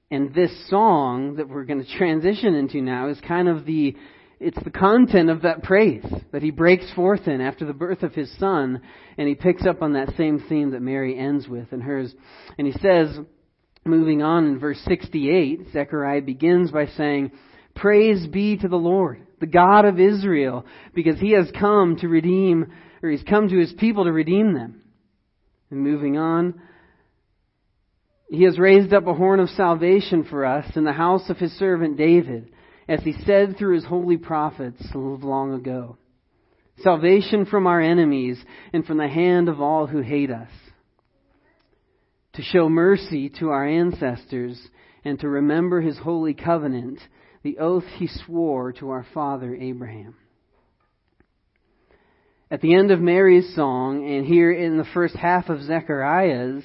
And 0.10 0.34
this 0.34 0.70
song 0.70 1.36
that 1.38 1.50
we're 1.50 1.66
going 1.66 1.84
to 1.84 1.98
transition 1.98 2.54
into 2.54 2.82
now 2.82 3.10
is 3.10 3.20
kind 3.28 3.50
of 3.50 3.66
the 3.66 3.98
it's 4.44 4.64
the 4.64 4.72
content 4.72 5.30
of 5.30 5.44
that 5.44 5.64
praise 5.64 6.06
that 6.32 6.44
he 6.44 6.52
breaks 6.52 6.92
forth 6.94 7.28
in 7.28 7.42
after 7.42 7.66
the 7.66 7.74
birth 7.74 8.04
of 8.04 8.14
his 8.14 8.32
son, 8.38 8.82
and 9.18 9.28
he 9.28 9.36
picks 9.36 9.66
up 9.66 9.82
on 9.82 9.94
that 9.94 10.16
same 10.18 10.44
theme 10.50 10.72
that 10.72 10.82
Mary 10.82 11.18
ends 11.18 11.48
with 11.48 11.72
in 11.72 11.82
hers. 11.82 12.14
And 12.58 12.68
he 12.68 12.74
says, 12.74 13.18
moving 13.86 14.22
on 14.22 14.46
in 14.46 14.60
verse 14.60 14.80
68, 14.86 15.68
Zechariah 15.72 16.22
begins 16.22 16.72
by 16.72 16.88
saying, 16.88 17.32
Praise 17.76 18.28
be 18.28 18.58
to 18.58 18.68
the 18.68 18.76
Lord 18.76 19.26
the 19.40 19.48
God 19.48 19.84
of 19.84 20.00
Israel, 20.00 20.66
because 20.94 21.20
he 21.20 21.32
has 21.32 21.52
come 21.60 21.98
to 21.98 22.08
redeem, 22.08 22.72
or 23.02 23.10
he's 23.10 23.24
come 23.24 23.50
to 23.50 23.60
his 23.60 23.74
people 23.74 24.06
to 24.06 24.12
redeem 24.12 24.54
them. 24.54 24.82
And 25.70 25.82
moving 25.82 26.18
on, 26.18 26.62
he 28.30 28.44
has 28.44 28.58
raised 28.58 28.94
up 28.94 29.06
a 29.06 29.14
horn 29.14 29.42
of 29.42 29.50
salvation 29.50 30.24
for 30.24 30.46
us 30.46 30.78
in 30.78 30.86
the 30.86 30.94
house 30.94 31.30
of 31.30 31.38
his 31.38 31.52
servant 31.60 31.98
David, 31.98 32.54
as 32.88 33.02
he 33.04 33.14
said 33.26 33.58
through 33.58 33.76
his 33.76 33.86
holy 33.86 34.18
prophets 34.18 34.82
long 34.94 35.54
ago. 35.54 35.98
Salvation 36.80 37.46
from 37.46 37.68
our 37.68 37.80
enemies 37.80 38.44
and 38.74 38.86
from 38.86 38.98
the 38.98 39.08
hand 39.08 39.48
of 39.48 39.62
all 39.62 39.88
who 39.88 40.02
hate 40.02 40.32
us. 40.32 40.50
To 42.34 42.42
show 42.42 42.68
mercy 42.68 43.30
to 43.40 43.50
our 43.50 43.66
ancestors 43.66 44.60
and 45.06 45.20
to 45.20 45.30
remember 45.30 45.82
his 45.82 45.98
holy 46.00 46.34
covenant 46.34 47.00
the 47.44 47.60
oath 47.60 47.84
he 47.98 48.08
swore 48.08 48.72
to 48.74 48.90
our 48.90 49.06
father 49.14 49.56
Abraham. 49.56 50.16
At 52.50 52.62
the 52.62 52.76
end 52.76 52.92
of 52.92 53.02
Mary's 53.02 53.54
song, 53.56 54.08
and 54.08 54.26
here 54.26 54.52
in 54.52 54.78
the 54.78 54.86
first 54.94 55.16
half 55.16 55.50
of 55.50 55.64
Zechariah's, 55.64 56.64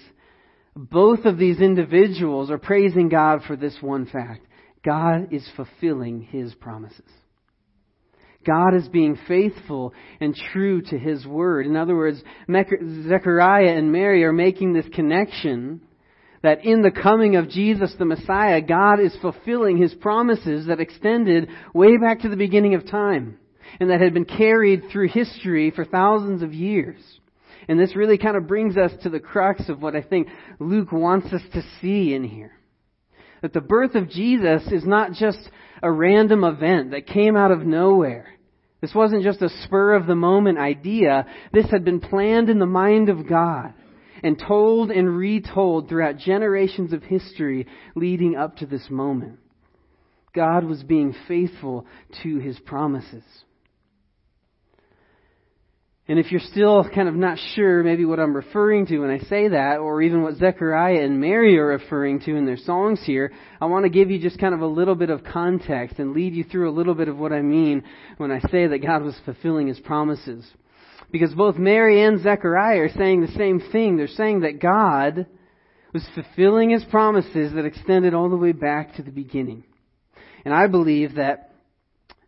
both 0.77 1.25
of 1.25 1.39
these 1.39 1.61
individuals 1.61 2.51
are 2.51 2.59
praising 2.59 3.09
God 3.09 3.43
for 3.47 3.57
this 3.57 3.77
one 3.81 4.07
fact. 4.07 4.47
God 4.89 5.35
is 5.35 5.47
fulfilling 5.55 6.23
his 6.23 6.55
promises. 6.55 7.05
God 8.47 8.75
is 8.75 8.89
being 8.89 9.19
faithful 9.29 9.93
and 10.19 10.35
true 10.35 10.81
to 10.81 10.99
his 10.99 11.27
word. 11.27 11.67
In 11.67 11.77
other 11.77 11.95
words, 11.95 12.23
Zechariah 12.49 13.77
and 13.77 13.93
Mary 13.93 14.25
are 14.25 14.33
making 14.33 14.73
this 14.73 14.87
connection 14.95 15.83
that 16.43 16.65
in 16.65 16.81
the 16.81 16.91
coming 16.91 17.37
of 17.37 17.51
Jesus 17.51 17.95
the 17.99 18.07
Messiah, 18.07 18.63
God 18.63 18.99
is 18.99 19.15
fulfilling 19.21 19.77
His 19.77 19.93
promises 19.93 20.69
that 20.69 20.81
extended 20.81 21.51
way 21.75 21.99
back 21.99 22.21
to 22.21 22.31
the 22.31 22.37
beginning 22.37 22.75
of 22.75 22.89
time 22.89 23.37
and 23.81 23.91
that 23.91 24.01
had 24.01 24.15
been 24.15 24.25
carried 24.25 24.85
through 24.91 25.09
history 25.09 25.71
for 25.71 25.85
thousands 25.85 26.43
of 26.43 26.55
years. 26.55 27.01
And 27.69 27.79
this 27.79 27.95
really 27.95 28.17
kind 28.17 28.39
of 28.39 28.47
brings 28.47 28.79
us 28.79 28.93
to 29.03 29.11
the 29.11 29.21
crux 29.21 29.69
of 29.69 29.83
what 29.83 29.95
I 29.95 30.01
think 30.01 30.29
Luke 30.59 30.93
wants 30.93 31.27
us 31.27 31.43
to 31.53 31.63
see 31.83 32.15
in 32.15 32.25
here. 32.25 32.58
That 33.43 33.53
the 33.53 33.61
birth 33.61 33.95
of 33.95 34.11
Jesus 34.11 34.63
is 34.73 34.85
not 34.85 35.13
just 35.13 35.39
a 35.83 35.91
random 35.91 36.45
event 36.45 36.91
that 36.91 37.07
came 37.07 37.37
out 37.37 37.51
of 37.51 37.65
nowhere. 37.65 38.27
This 38.81 38.95
wasn't 38.95 39.25
just 39.25 39.43
a 39.43 39.49
spur 39.65 39.95
of 39.95 40.07
the 40.07 40.15
moment 40.15 40.59
idea. 40.59 41.27
This 41.53 41.71
had 41.71 41.85
been 41.85 42.01
planned 42.01 42.49
in 42.49 42.59
the 42.59 42.67
mind 42.67 43.09
of 43.09 43.29
God 43.29 43.75
and 44.23 44.39
told 44.39 44.91
and 44.91 45.17
retold 45.17 45.89
throughout 45.89 46.19
generations 46.19 46.93
of 46.93 47.03
history 47.03 47.67
leading 47.95 48.37
up 48.37 48.57
to 48.57 48.67
this 48.67 48.89
moment. 48.91 49.39
God 50.35 50.65
was 50.65 50.83
being 50.83 51.15
faithful 51.27 51.87
to 52.23 52.39
his 52.39 52.59
promises. 52.61 53.25
And 56.11 56.19
if 56.19 56.33
you're 56.33 56.41
still 56.41 56.89
kind 56.89 57.07
of 57.07 57.15
not 57.15 57.39
sure 57.55 57.85
maybe 57.85 58.07
what 58.07 58.19
I'm 58.19 58.35
referring 58.35 58.87
to 58.87 59.01
when 59.01 59.11
I 59.11 59.19
say 59.19 59.49
that, 59.49 59.77
or 59.77 60.01
even 60.01 60.23
what 60.23 60.37
Zechariah 60.37 61.03
and 61.03 61.21
Mary 61.21 61.59
are 61.59 61.67
referring 61.67 62.21
to 62.21 62.35
in 62.35 62.47
their 62.47 62.57
songs 62.57 63.03
here, 63.05 63.31
I 63.61 63.67
want 63.67 63.85
to 63.85 63.91
give 63.91 64.11
you 64.11 64.19
just 64.19 64.41
kind 64.41 64.55
of 64.55 64.63
a 64.63 64.67
little 64.67 64.95
bit 64.95 65.11
of 65.11 65.23
context 65.23 65.99
and 65.99 66.15
lead 66.15 66.33
you 66.33 66.45
through 66.45 66.71
a 66.71 66.73
little 66.73 66.95
bit 66.95 67.09
of 67.09 67.19
what 67.19 67.35
I 67.35 67.43
mean 67.43 67.85
when 68.17 68.33
I 68.33 68.41
say 68.49 68.67
that 68.67 68.79
God 68.79 69.03
was 69.03 69.21
fulfilling 69.27 69.69
his 69.69 69.81
promises. 69.81 70.51
Because 71.11 71.35
both 71.35 71.57
Mary 71.57 72.03
and 72.03 72.23
Zechariah 72.23 72.81
are 72.81 72.91
saying 72.97 73.21
the 73.21 73.33
same 73.33 73.61
thing. 73.71 73.99
They're 73.99 74.09
saying 74.09 74.41
that 74.41 74.61
God 74.61 75.27
was 75.93 76.07
fulfilling 76.15 76.71
his 76.71 76.85
promises 76.85 77.53
that 77.53 77.67
extended 77.67 78.15
all 78.15 78.31
the 78.31 78.37
way 78.37 78.53
back 78.53 78.95
to 78.97 79.03
the 79.03 79.11
beginning. 79.11 79.65
And 80.47 80.55
I 80.55 80.69
believe 80.69 81.17
that 81.17 81.53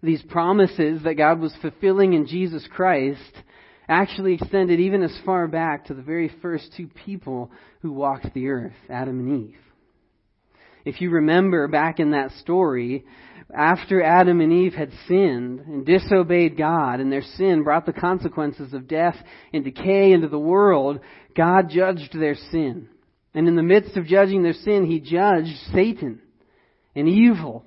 these 0.03 0.23
promises 0.23 1.03
that 1.05 1.15
God 1.15 1.41
was 1.41 1.55
fulfilling 1.63 2.13
in 2.13 2.27
Jesus 2.27 2.67
Christ 2.71 3.33
actually 3.91 4.35
extended 4.35 4.79
even 4.79 5.03
as 5.03 5.19
far 5.27 5.49
back 5.49 5.87
to 5.87 5.95
the 5.95 6.03
very 6.03 6.31
first 6.41 6.73
two 6.77 6.89
people 7.05 7.51
who 7.83 7.93
walked 7.93 8.33
the 8.33 8.49
earth, 8.49 8.73
Adam 8.89 9.19
and 9.19 9.49
Eve. 9.49 9.59
If 10.85 11.01
you 11.01 11.11
remember 11.11 11.67
back 11.69 11.99
in 11.99 12.13
that 12.13 12.31
story, 12.41 13.05
after 13.55 14.01
Adam 14.01 14.41
and 14.41 14.53
Eve 14.53 14.75
had 14.75 14.93
sinned 15.09 15.61
and 15.61 15.85
disobeyed 15.85 16.57
God, 16.57 17.01
and 17.01 17.13
their 17.13 17.23
sin 17.37 17.65
brought 17.65 17.85
the 17.85 17.93
consequences 17.93 18.73
of 18.73 18.87
death 18.87 19.17
and 19.53 19.65
decay 19.65 20.13
into 20.13 20.29
the 20.29 20.39
world, 20.39 21.01
God 21.37 21.69
judged 21.69 22.13
their 22.13 22.37
sin. 22.37 22.89
And 23.35 23.49
in 23.49 23.57
the 23.57 23.63
midst 23.63 23.97
of 23.97 24.07
judging 24.07 24.43
their 24.43 24.53
sin, 24.53 24.87
He 24.87 25.01
judged 25.01 25.57
Satan 25.73 26.21
and 26.95 27.09
evil 27.09 27.65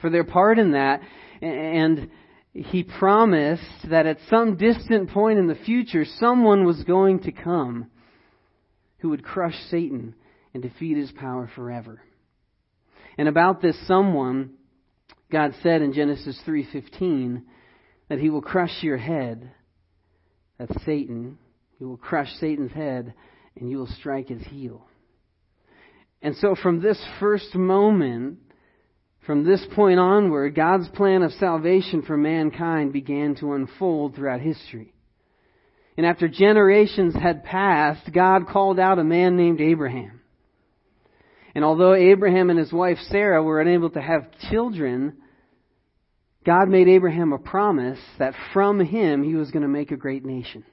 for 0.00 0.08
their 0.08 0.24
part 0.24 0.58
in 0.58 0.72
that. 0.72 1.02
And 1.42 2.10
he 2.56 2.82
promised 2.82 3.90
that 3.90 4.06
at 4.06 4.18
some 4.30 4.56
distant 4.56 5.10
point 5.10 5.38
in 5.38 5.46
the 5.46 5.54
future, 5.54 6.04
someone 6.04 6.64
was 6.64 6.82
going 6.84 7.20
to 7.20 7.32
come 7.32 7.90
who 8.98 9.10
would 9.10 9.22
crush 9.22 9.56
Satan 9.70 10.14
and 10.54 10.62
defeat 10.62 10.96
his 10.96 11.12
power 11.12 11.50
forever. 11.54 12.00
And 13.18 13.28
about 13.28 13.60
this 13.60 13.76
someone, 13.86 14.54
God 15.30 15.54
said 15.62 15.82
in 15.82 15.92
Genesis 15.92 16.40
3:15 16.46 17.42
that 18.08 18.18
he 18.18 18.30
will 18.30 18.42
crush 18.42 18.82
your 18.82 18.96
head. 18.96 19.52
That's 20.58 20.84
Satan. 20.84 21.38
He 21.78 21.84
will 21.84 21.98
crush 21.98 22.32
Satan's 22.34 22.72
head 22.72 23.12
and 23.56 23.70
you 23.70 23.78
will 23.78 23.86
strike 23.86 24.28
his 24.28 24.42
heel. 24.44 24.86
And 26.22 26.36
so 26.36 26.54
from 26.54 26.80
this 26.80 27.02
first 27.20 27.54
moment, 27.54 28.38
from 29.26 29.44
this 29.44 29.64
point 29.74 29.98
onward, 29.98 30.54
God's 30.54 30.88
plan 30.90 31.22
of 31.22 31.32
salvation 31.32 32.02
for 32.02 32.16
mankind 32.16 32.92
began 32.92 33.34
to 33.36 33.54
unfold 33.54 34.14
throughout 34.14 34.40
history. 34.40 34.94
And 35.96 36.06
after 36.06 36.28
generations 36.28 37.14
had 37.14 37.42
passed, 37.42 38.12
God 38.12 38.46
called 38.46 38.78
out 38.78 39.00
a 39.00 39.04
man 39.04 39.36
named 39.36 39.60
Abraham. 39.60 40.20
And 41.54 41.64
although 41.64 41.94
Abraham 41.94 42.50
and 42.50 42.58
his 42.58 42.72
wife 42.72 42.98
Sarah 43.08 43.42
were 43.42 43.60
unable 43.60 43.90
to 43.90 44.00
have 44.00 44.30
children, 44.50 45.14
God 46.44 46.68
made 46.68 46.86
Abraham 46.86 47.32
a 47.32 47.38
promise 47.38 47.98
that 48.18 48.34
from 48.52 48.78
him 48.78 49.24
he 49.24 49.34
was 49.34 49.50
going 49.50 49.62
to 49.62 49.68
make 49.68 49.90
a 49.90 49.96
great 49.96 50.24
nation. 50.24 50.64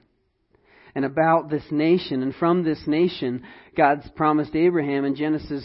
And 0.94 1.04
about 1.04 1.50
this 1.50 1.64
nation, 1.72 2.22
and 2.22 2.32
from 2.36 2.62
this 2.62 2.80
nation, 2.86 3.42
God's 3.76 4.08
promised 4.14 4.54
Abraham 4.54 5.04
in 5.04 5.16
Genesis 5.16 5.64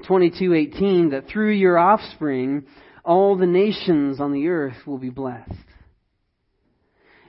22:18 0.00 1.10
that 1.10 1.28
through 1.28 1.52
your 1.52 1.78
offspring 1.78 2.64
all 3.04 3.36
the 3.36 3.46
nations 3.46 4.20
on 4.20 4.32
the 4.32 4.48
earth 4.48 4.86
will 4.86 4.98
be 4.98 5.10
blessed. 5.10 5.50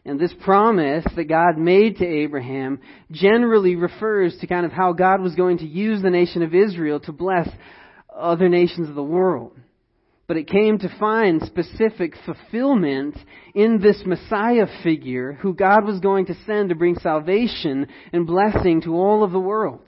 And 0.06 0.19
this 0.19 0.34
promise 0.43 1.06
that 1.15 1.30
God 1.30 1.58
made 1.58 1.97
to 1.97 2.06
Abraham 2.06 2.80
generally 3.12 3.76
refers 3.76 4.38
to 4.38 4.47
kind 4.47 4.65
of 4.65 4.71
how 4.71 4.91
God 4.91 5.21
was 5.21 5.36
going 5.36 5.60
to 5.60 5.67
use 5.67 6.02
the 6.02 6.10
nation 6.10 6.43
of 6.43 6.54
Israel 6.54 6.99
to 7.02 7.13
bless 7.13 7.47
other 8.13 8.49
nations 8.49 8.89
of 8.89 8.95
the 8.95 9.04
world. 9.04 9.58
But 10.28 10.38
it 10.38 10.47
came 10.47 10.78
to 10.80 10.97
find 10.99 11.41
specific 11.41 12.15
fulfillment 12.26 13.17
in 13.56 13.80
this 13.80 14.04
Messiah 14.06 14.67
figure 14.84 15.34
who 15.34 15.54
God 15.54 15.86
was 15.86 15.99
going 15.99 16.26
to 16.28 16.36
send 16.45 16.69
to 16.69 16.76
bring 16.76 16.95
salvation 16.95 17.88
and 18.12 18.28
blessing 18.28 18.82
to 18.82 18.95
all 18.95 19.23
of 19.23 19.32
the 19.32 19.39
world. 19.39 19.82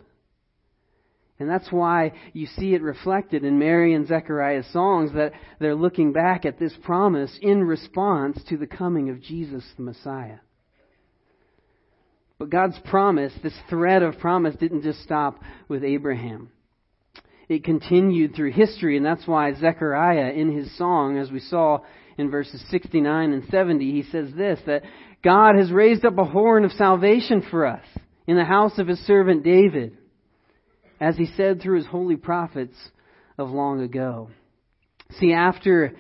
And 1.38 1.50
that's 1.50 1.70
why 1.70 2.14
you 2.34 2.46
see 2.46 2.74
it 2.74 2.82
reflected 2.82 3.44
in 3.44 3.60
Mary 3.60 3.94
and 3.94 4.08
Zechariah's 4.08 4.72
songs 4.72 5.12
that 5.14 5.34
they're 5.60 5.76
looking 5.76 6.14
back 6.14 6.46
at 6.46 6.60
this 6.60 6.74
promise 6.84 7.38
in 7.42 7.64
response 7.64 8.42
to 8.48 8.58
the 8.58 8.68
coming 8.68 9.10
of 9.10 9.22
Jesus 9.22 9.66
the 9.76 9.84
Messiah. 9.84 10.38
But 12.38 12.50
God's 12.50 12.80
promise, 12.86 13.34
this 13.44 13.58
thread 13.70 14.02
of 14.02 14.18
promise, 14.20 14.56
didn't 14.56 14.84
just 14.84 15.02
stop 15.02 15.42
with 15.68 15.84
Abraham. 15.84 16.52
It 17.48 17.64
continued 17.64 18.36
through 18.36 18.52
history, 18.52 18.98
and 18.98 19.06
that's 19.06 19.28
why 19.28 19.54
Zechariah, 19.54 20.32
in 20.32 20.56
his 20.56 20.76
song, 20.78 21.18
as 21.18 21.32
we 21.32 21.40
saw 21.40 21.80
in 22.18 22.32
verses 22.32 22.64
69 22.72 23.34
and 23.34 23.44
70, 23.50 23.92
he 23.92 24.04
says 24.10 24.34
this, 24.36 24.60
that 24.66 24.84
God 25.24 25.56
has 25.56 25.72
raised 25.72 26.06
up 26.06 26.18
a 26.18 26.24
horn 26.24 26.66
of 26.66 26.72
salvation 26.72 27.44
for 27.50 27.66
us 27.66 27.86
in 28.26 28.38
the 28.38 28.46
house 28.46 28.78
of 28.80 28.88
his 28.88 29.00
servant 29.06 29.44
David 29.44 29.98
as 31.00 31.18
he 31.18 31.28
said 31.38 31.62
through 31.62 31.78
his 31.78 31.88
holy 31.88 32.16
prophets 32.16 32.76
of 33.38 33.50
long 33.50 33.82
ago. 33.82 34.30
See, 35.20 35.34
after 35.34 35.96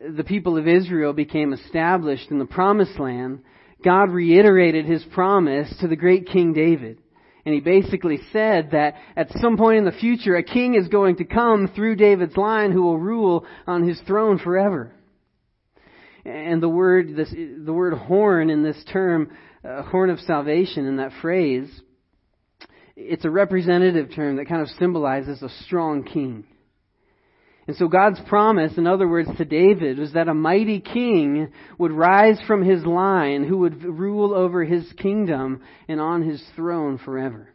the 0.00 0.24
people 0.24 0.58
of 0.58 0.68
Israel 0.68 1.12
became 1.12 1.52
established 1.52 2.30
in 2.30 2.38
the 2.38 2.44
promised 2.44 2.98
land, 2.98 3.40
God 3.82 4.10
reiterated 4.10 4.86
his 4.86 5.04
promise 5.12 5.74
to 5.80 5.88
the 5.88 5.96
great 5.96 6.26
King 6.26 6.52
David. 6.52 6.98
And 7.46 7.54
he 7.54 7.60
basically 7.60 8.20
said 8.32 8.70
that 8.72 8.94
at 9.16 9.30
some 9.38 9.58
point 9.58 9.78
in 9.78 9.84
the 9.84 9.92
future, 9.92 10.36
a 10.36 10.42
king 10.42 10.74
is 10.74 10.88
going 10.88 11.16
to 11.16 11.24
come 11.24 11.68
through 11.68 11.96
David's 11.96 12.36
line 12.36 12.72
who 12.72 12.82
will 12.82 12.98
rule 12.98 13.44
on 13.66 13.86
his 13.86 14.00
throne 14.06 14.38
forever. 14.38 14.92
And 16.24 16.62
the 16.62 16.70
word, 16.70 17.14
this, 17.14 17.30
the 17.30 17.72
word 17.72 17.92
horn 17.92 18.48
in 18.48 18.62
this 18.62 18.82
term, 18.90 19.30
uh, 19.62 19.82
horn 19.82 20.08
of 20.08 20.20
salvation 20.20 20.86
in 20.86 20.96
that 20.96 21.12
phrase, 21.20 21.68
it's 22.96 23.24
a 23.24 23.30
representative 23.30 24.14
term 24.14 24.36
that 24.36 24.48
kind 24.48 24.62
of 24.62 24.68
symbolizes 24.78 25.42
a 25.42 25.48
strong 25.64 26.04
king. 26.04 26.44
And 27.66 27.76
so 27.76 27.88
God's 27.88 28.20
promise, 28.28 28.76
in 28.76 28.86
other 28.86 29.08
words, 29.08 29.30
to 29.38 29.44
David 29.44 29.98
was 29.98 30.12
that 30.12 30.28
a 30.28 30.34
mighty 30.34 30.80
king 30.80 31.50
would 31.78 31.92
rise 31.92 32.38
from 32.46 32.62
his 32.62 32.84
line 32.84 33.44
who 33.44 33.58
would 33.58 33.82
rule 33.82 34.34
over 34.34 34.64
his 34.64 34.92
kingdom 34.98 35.62
and 35.88 36.00
on 36.00 36.22
his 36.22 36.44
throne 36.54 36.98
forever. 36.98 37.48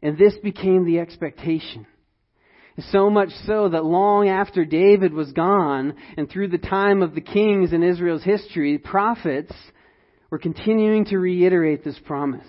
And 0.00 0.16
this 0.16 0.34
became 0.42 0.86
the 0.86 0.98
expectation. 0.98 1.86
So 2.90 3.10
much 3.10 3.28
so 3.46 3.68
that 3.68 3.84
long 3.84 4.30
after 4.30 4.64
David 4.64 5.12
was 5.12 5.30
gone 5.32 5.94
and 6.16 6.28
through 6.28 6.48
the 6.48 6.58
time 6.58 7.02
of 7.02 7.14
the 7.14 7.20
kings 7.20 7.74
in 7.74 7.82
Israel's 7.82 8.24
history, 8.24 8.78
prophets 8.78 9.52
were 10.30 10.38
continuing 10.38 11.04
to 11.06 11.18
reiterate 11.18 11.84
this 11.84 11.98
promise 12.06 12.46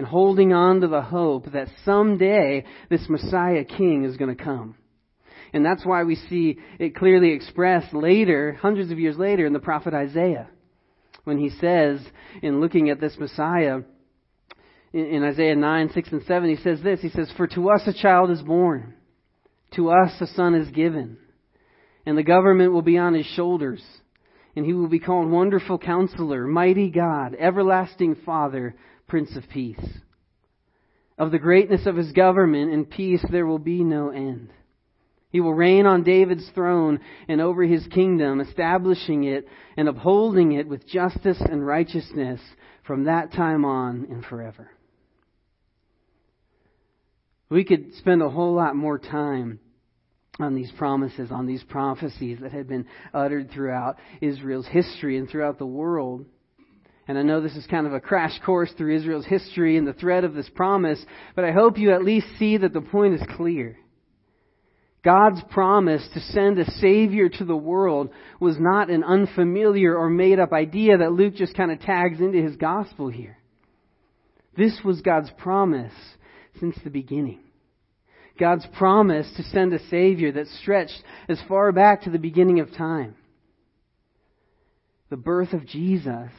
and 0.00 0.08
holding 0.08 0.54
on 0.54 0.80
to 0.80 0.88
the 0.88 1.02
hope 1.02 1.52
that 1.52 1.68
someday 1.84 2.64
this 2.88 3.06
Messiah 3.10 3.66
King 3.66 4.04
is 4.04 4.16
going 4.16 4.34
to 4.34 4.42
come. 4.42 4.74
And 5.52 5.62
that's 5.62 5.84
why 5.84 6.04
we 6.04 6.14
see 6.14 6.56
it 6.78 6.96
clearly 6.96 7.32
expressed 7.32 7.92
later, 7.92 8.56
hundreds 8.62 8.90
of 8.90 8.98
years 8.98 9.18
later, 9.18 9.44
in 9.44 9.52
the 9.52 9.58
prophet 9.58 9.92
Isaiah. 9.92 10.48
When 11.24 11.36
he 11.36 11.50
says, 11.50 12.00
in 12.40 12.62
looking 12.62 12.88
at 12.88 12.98
this 12.98 13.14
Messiah, 13.18 13.80
in, 14.94 15.22
Isaiah 15.22 15.54
9, 15.54 15.90
6, 15.92 16.12
and 16.12 16.22
7, 16.22 16.48
he 16.48 16.62
says 16.62 16.80
this. 16.82 17.02
He 17.02 17.10
says, 17.10 17.30
For 17.36 17.46
to 17.48 17.68
us 17.68 17.82
a 17.86 17.92
child 17.92 18.30
is 18.30 18.40
born, 18.40 18.94
to 19.74 19.90
us 19.90 20.18
a 20.22 20.28
son 20.28 20.54
is 20.54 20.70
given, 20.70 21.18
and 22.06 22.16
the 22.16 22.22
government 22.22 22.72
will 22.72 22.80
be 22.80 22.96
on 22.96 23.12
his 23.12 23.26
shoulders, 23.26 23.82
and 24.56 24.64
he 24.64 24.72
will 24.72 24.88
be 24.88 24.98
called 24.98 25.30
Wonderful 25.30 25.78
Counselor, 25.78 26.46
Mighty 26.46 26.88
God, 26.88 27.36
Everlasting 27.38 28.16
Father, 28.24 28.74
Prince 29.10 29.34
of 29.36 29.42
Peace. 29.52 29.84
Of 31.18 31.32
the 31.32 31.38
greatness 31.40 31.84
of 31.84 31.96
his 31.96 32.12
government 32.12 32.72
and 32.72 32.88
peace 32.88 33.24
there 33.28 33.44
will 33.44 33.58
be 33.58 33.82
no 33.82 34.10
end. 34.10 34.50
He 35.30 35.40
will 35.40 35.52
reign 35.52 35.84
on 35.84 36.04
David's 36.04 36.48
throne 36.54 37.00
and 37.28 37.40
over 37.40 37.64
his 37.64 37.86
kingdom, 37.88 38.40
establishing 38.40 39.24
it 39.24 39.48
and 39.76 39.88
upholding 39.88 40.52
it 40.52 40.68
with 40.68 40.86
justice 40.86 41.40
and 41.40 41.66
righteousness 41.66 42.40
from 42.86 43.04
that 43.04 43.32
time 43.32 43.64
on 43.64 44.06
and 44.10 44.24
forever. 44.24 44.70
We 47.48 47.64
could 47.64 47.94
spend 47.96 48.22
a 48.22 48.30
whole 48.30 48.54
lot 48.54 48.76
more 48.76 48.98
time 48.98 49.58
on 50.38 50.54
these 50.54 50.70
promises, 50.78 51.32
on 51.32 51.46
these 51.46 51.64
prophecies 51.64 52.38
that 52.42 52.52
had 52.52 52.68
been 52.68 52.86
uttered 53.12 53.50
throughout 53.50 53.96
Israel's 54.20 54.68
history 54.68 55.18
and 55.18 55.28
throughout 55.28 55.58
the 55.58 55.66
world. 55.66 56.26
And 57.10 57.18
I 57.18 57.22
know 57.22 57.40
this 57.40 57.56
is 57.56 57.66
kind 57.66 57.88
of 57.88 57.92
a 57.92 57.98
crash 57.98 58.38
course 58.46 58.70
through 58.78 58.94
Israel's 58.94 59.26
history 59.26 59.76
and 59.76 59.84
the 59.84 59.92
thread 59.92 60.22
of 60.22 60.32
this 60.32 60.48
promise, 60.48 61.04
but 61.34 61.44
I 61.44 61.50
hope 61.50 61.76
you 61.76 61.92
at 61.92 62.04
least 62.04 62.28
see 62.38 62.56
that 62.56 62.72
the 62.72 62.80
point 62.80 63.14
is 63.14 63.36
clear. 63.36 63.76
God's 65.04 65.42
promise 65.50 66.08
to 66.14 66.20
send 66.20 66.60
a 66.60 66.70
Savior 66.70 67.28
to 67.28 67.44
the 67.44 67.56
world 67.56 68.10
was 68.38 68.60
not 68.60 68.90
an 68.90 69.02
unfamiliar 69.02 69.96
or 69.96 70.08
made 70.08 70.38
up 70.38 70.52
idea 70.52 70.98
that 70.98 71.10
Luke 71.10 71.34
just 71.34 71.56
kind 71.56 71.72
of 71.72 71.80
tags 71.80 72.20
into 72.20 72.40
his 72.40 72.54
gospel 72.54 73.08
here. 73.08 73.38
This 74.56 74.78
was 74.84 75.00
God's 75.00 75.32
promise 75.36 75.92
since 76.60 76.76
the 76.84 76.90
beginning. 76.90 77.40
God's 78.38 78.68
promise 78.78 79.28
to 79.36 79.42
send 79.42 79.72
a 79.72 79.84
Savior 79.88 80.30
that 80.30 80.46
stretched 80.62 81.02
as 81.28 81.42
far 81.48 81.72
back 81.72 82.02
to 82.02 82.10
the 82.10 82.20
beginning 82.20 82.60
of 82.60 82.72
time. 82.72 83.16
The 85.08 85.16
birth 85.16 85.52
of 85.52 85.66
Jesus 85.66 86.30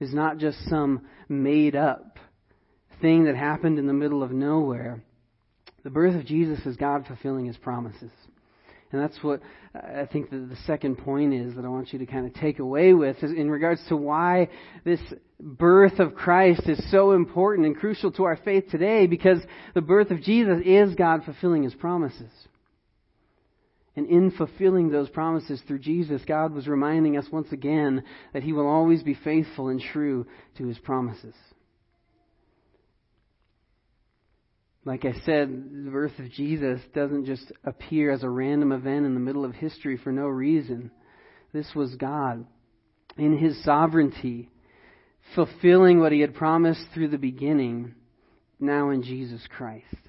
is 0.00 0.12
not 0.12 0.38
just 0.38 0.58
some 0.68 1.06
made 1.28 1.74
up 1.74 2.18
thing 3.00 3.24
that 3.24 3.36
happened 3.36 3.78
in 3.78 3.86
the 3.86 3.92
middle 3.92 4.22
of 4.22 4.30
nowhere. 4.30 5.02
The 5.84 5.90
birth 5.90 6.14
of 6.14 6.26
Jesus 6.26 6.64
is 6.66 6.76
God 6.76 7.06
fulfilling 7.06 7.46
his 7.46 7.56
promises. 7.56 8.10
And 8.92 9.02
that's 9.02 9.22
what 9.22 9.40
uh, 9.74 10.02
I 10.02 10.06
think 10.06 10.30
the, 10.30 10.38
the 10.38 10.56
second 10.66 10.96
point 10.96 11.34
is 11.34 11.56
that 11.56 11.64
I 11.64 11.68
want 11.68 11.92
you 11.92 11.98
to 11.98 12.06
kind 12.06 12.26
of 12.26 12.34
take 12.34 12.58
away 12.58 12.92
with 12.92 13.22
in 13.22 13.50
regards 13.50 13.80
to 13.88 13.96
why 13.96 14.48
this 14.84 15.00
birth 15.40 15.98
of 15.98 16.14
Christ 16.14 16.62
is 16.66 16.90
so 16.90 17.12
important 17.12 17.66
and 17.66 17.76
crucial 17.76 18.12
to 18.12 18.24
our 18.24 18.36
faith 18.36 18.68
today 18.70 19.06
because 19.06 19.38
the 19.74 19.80
birth 19.80 20.10
of 20.10 20.22
Jesus 20.22 20.58
is 20.64 20.94
God 20.94 21.24
fulfilling 21.24 21.64
his 21.64 21.74
promises. 21.74 22.30
And 23.96 24.06
in 24.08 24.30
fulfilling 24.30 24.90
those 24.90 25.08
promises 25.08 25.60
through 25.66 25.78
Jesus, 25.78 26.20
God 26.26 26.52
was 26.52 26.68
reminding 26.68 27.16
us 27.16 27.26
once 27.32 27.50
again 27.50 28.04
that 28.34 28.42
He 28.42 28.52
will 28.52 28.68
always 28.68 29.02
be 29.02 29.14
faithful 29.14 29.68
and 29.68 29.80
true 29.80 30.26
to 30.58 30.66
His 30.66 30.78
promises. 30.78 31.34
Like 34.84 35.04
I 35.04 35.14
said, 35.24 35.48
the 35.84 35.90
birth 35.90 36.16
of 36.18 36.30
Jesus 36.30 36.80
doesn't 36.94 37.24
just 37.24 37.50
appear 37.64 38.12
as 38.12 38.22
a 38.22 38.28
random 38.28 38.70
event 38.70 39.06
in 39.06 39.14
the 39.14 39.20
middle 39.20 39.44
of 39.44 39.52
history 39.52 39.96
for 39.96 40.12
no 40.12 40.26
reason. 40.26 40.92
This 41.52 41.74
was 41.74 41.96
God 41.96 42.46
in 43.16 43.38
His 43.38 43.64
sovereignty, 43.64 44.50
fulfilling 45.34 46.00
what 46.00 46.12
He 46.12 46.20
had 46.20 46.34
promised 46.34 46.84
through 46.92 47.08
the 47.08 47.18
beginning, 47.18 47.94
now 48.60 48.90
in 48.90 49.02
Jesus 49.02 49.40
Christ. 49.56 50.05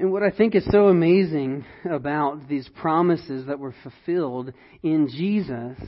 And 0.00 0.10
what 0.10 0.22
I 0.22 0.30
think 0.30 0.54
is 0.54 0.66
so 0.70 0.88
amazing 0.88 1.64
about 1.84 2.48
these 2.48 2.68
promises 2.80 3.46
that 3.46 3.58
were 3.58 3.74
fulfilled 3.82 4.52
in 4.82 5.08
Jesus 5.08 5.78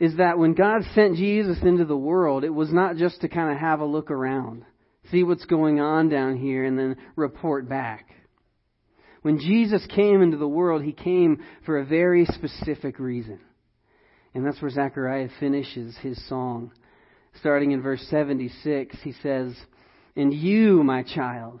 is 0.00 0.16
that 0.16 0.38
when 0.38 0.54
God 0.54 0.80
sent 0.94 1.16
Jesus 1.16 1.58
into 1.62 1.84
the 1.84 1.96
world, 1.96 2.42
it 2.42 2.50
was 2.50 2.72
not 2.72 2.96
just 2.96 3.20
to 3.20 3.28
kind 3.28 3.52
of 3.52 3.58
have 3.58 3.80
a 3.80 3.84
look 3.84 4.10
around 4.10 4.64
see 5.10 5.22
what's 5.22 5.44
going 5.46 5.80
on 5.80 6.08
down 6.08 6.36
here, 6.36 6.64
and 6.64 6.78
then 6.78 6.96
report 7.16 7.68
back. 7.68 8.06
When 9.22 9.38
Jesus 9.38 9.86
came 9.94 10.22
into 10.22 10.36
the 10.36 10.48
world, 10.48 10.82
he 10.82 10.92
came 10.92 11.42
for 11.64 11.78
a 11.78 11.84
very 11.84 12.24
specific 12.26 12.98
reason. 12.98 13.40
And 14.34 14.46
that's 14.46 14.60
where 14.62 14.70
Zechariah 14.70 15.28
finishes 15.38 15.96
his 15.98 16.24
song. 16.28 16.72
Starting 17.40 17.72
in 17.72 17.82
verse 17.82 18.04
76, 18.10 18.96
he 19.02 19.12
says, 19.22 19.54
And 20.16 20.32
you, 20.32 20.82
my 20.82 21.02
child, 21.02 21.60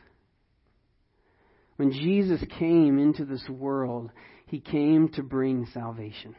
When 1.81 1.93
Jesus 1.93 2.39
came 2.59 2.99
into 2.99 3.25
this 3.25 3.43
world, 3.49 4.11
he 4.45 4.59
came 4.59 5.09
to 5.13 5.23
bring 5.23 5.65
salvation. 5.73 6.35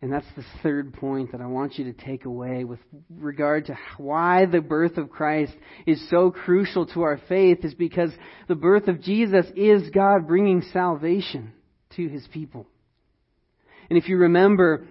And 0.00 0.12
that's 0.12 0.32
the 0.36 0.44
third 0.62 0.94
point 0.94 1.32
that 1.32 1.40
I 1.40 1.46
want 1.46 1.76
you 1.76 1.92
to 1.92 1.92
take 1.92 2.24
away 2.24 2.62
with 2.62 2.78
regard 3.12 3.66
to 3.66 3.76
why 3.96 4.46
the 4.46 4.60
birth 4.60 4.96
of 4.96 5.10
Christ 5.10 5.54
is 5.86 6.08
so 6.08 6.30
crucial 6.30 6.86
to 6.86 7.02
our 7.02 7.20
faith 7.28 7.64
is 7.64 7.74
because 7.74 8.12
the 8.46 8.54
birth 8.54 8.86
of 8.86 9.02
Jesus 9.02 9.46
is 9.56 9.90
God 9.90 10.28
bringing 10.28 10.62
salvation 10.72 11.52
to 11.96 12.08
his 12.08 12.24
people. 12.28 12.68
And 13.88 13.98
if 13.98 14.08
you 14.08 14.18
remember 14.18 14.86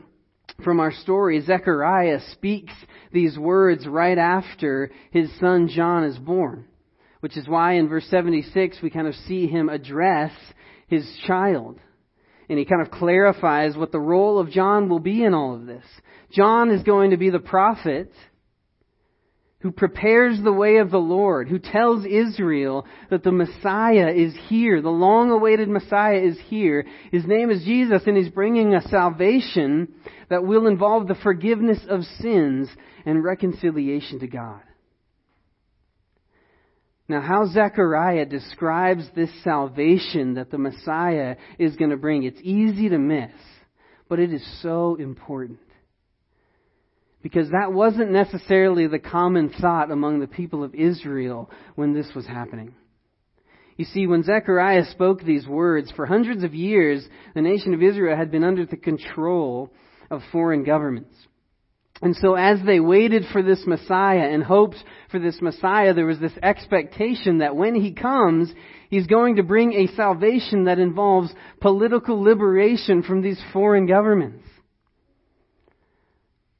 from 0.65 0.81
our 0.81 0.91
story, 0.91 1.39
Zechariah 1.39 2.19
speaks 2.33 2.73
these 3.13 3.37
words 3.37 3.87
right 3.87 4.17
after 4.17 4.91
his 5.11 5.29
son 5.39 5.69
John 5.69 6.03
is 6.03 6.17
born, 6.17 6.65
which 7.19 7.37
is 7.37 7.47
why 7.47 7.73
in 7.73 7.87
verse 7.87 8.05
76 8.09 8.77
we 8.81 8.89
kind 8.89 9.07
of 9.07 9.15
see 9.15 9.47
him 9.47 9.69
address 9.69 10.31
his 10.87 11.05
child 11.25 11.79
and 12.49 12.57
he 12.57 12.65
kind 12.65 12.81
of 12.81 12.91
clarifies 12.91 13.77
what 13.77 13.91
the 13.91 13.99
role 13.99 14.39
of 14.39 14.49
John 14.49 14.89
will 14.89 14.99
be 14.99 15.23
in 15.23 15.35
all 15.35 15.53
of 15.53 15.67
this. 15.67 15.85
John 16.31 16.71
is 16.71 16.81
going 16.83 17.11
to 17.11 17.17
be 17.17 17.29
the 17.29 17.39
prophet 17.39 18.11
who 19.59 19.71
prepares 19.71 20.41
the 20.41 20.53
way 20.53 20.77
of 20.77 20.89
the 20.89 20.97
Lord, 20.97 21.49
who 21.49 21.59
tells 21.59 22.05
Israel 22.05 22.85
that 23.09 23.23
the 23.23 23.31
Messiah 23.31 24.09
is 24.09 24.33
here, 24.47 24.81
the 24.81 24.89
long 24.89 25.31
awaited 25.31 25.67
Messiah 25.67 26.19
is 26.19 26.39
here. 26.47 26.85
His 27.11 27.25
name 27.25 27.51
is 27.51 27.63
Jesus, 27.65 28.03
and 28.07 28.17
he's 28.17 28.29
bringing 28.29 28.73
a 28.73 28.87
salvation 28.87 29.89
that 30.29 30.45
will 30.45 30.65
involve 30.65 31.07
the 31.07 31.15
forgiveness 31.15 31.79
of 31.89 32.03
sins 32.19 32.69
and 33.05 33.23
reconciliation 33.23 34.19
to 34.19 34.27
God. 34.27 34.61
Now, 37.09 37.21
how 37.21 37.47
Zechariah 37.47 38.27
describes 38.27 39.03
this 39.15 39.31
salvation 39.43 40.35
that 40.35 40.51
the 40.51 40.59
Messiah 40.59 41.37
is 41.57 41.75
going 41.75 41.89
to 41.89 41.97
bring, 41.97 42.21
it's 42.21 42.39
easy 42.43 42.87
to 42.89 42.99
miss, 42.99 43.31
but 44.07 44.19
it 44.19 44.31
is 44.31 44.61
so 44.61 44.95
important. 44.95 45.57
Because 47.23 47.49
that 47.49 47.73
wasn't 47.73 48.11
necessarily 48.11 48.85
the 48.85 48.99
common 48.99 49.49
thought 49.49 49.89
among 49.89 50.19
the 50.19 50.27
people 50.27 50.63
of 50.63 50.75
Israel 50.75 51.49
when 51.73 51.95
this 51.95 52.11
was 52.15 52.27
happening. 52.27 52.75
You 53.75 53.85
see, 53.85 54.05
when 54.05 54.23
Zechariah 54.23 54.85
spoke 54.91 55.23
these 55.23 55.47
words, 55.47 55.91
for 55.95 56.05
hundreds 56.05 56.43
of 56.43 56.53
years, 56.53 57.07
the 57.33 57.41
nation 57.41 57.73
of 57.73 57.81
Israel 57.81 58.15
had 58.15 58.29
been 58.29 58.43
under 58.43 58.67
the 58.67 58.77
control 58.77 59.73
of 60.11 60.21
foreign 60.31 60.63
governments. 60.63 61.15
And 62.01 62.15
so 62.15 62.35
as 62.35 62.59
they 62.65 62.79
waited 62.79 63.25
for 63.31 63.43
this 63.43 63.65
Messiah 63.67 64.29
and 64.31 64.41
hoped 64.41 64.77
for 65.11 65.19
this 65.19 65.41
Messiah, 65.41 65.93
there 65.93 66.05
was 66.05 66.19
this 66.19 66.37
expectation 66.41 67.39
that 67.39 67.57
when 67.57 67.75
he 67.75 67.91
comes, 67.91 68.53
he's 68.89 69.07
going 69.07 69.35
to 69.35 69.43
bring 69.43 69.73
a 69.73 69.93
salvation 69.95 70.65
that 70.65 70.79
involves 70.79 71.33
political 71.59 72.21
liberation 72.21 73.03
from 73.03 73.21
these 73.21 73.41
foreign 73.51 73.85
governments. 73.85 74.45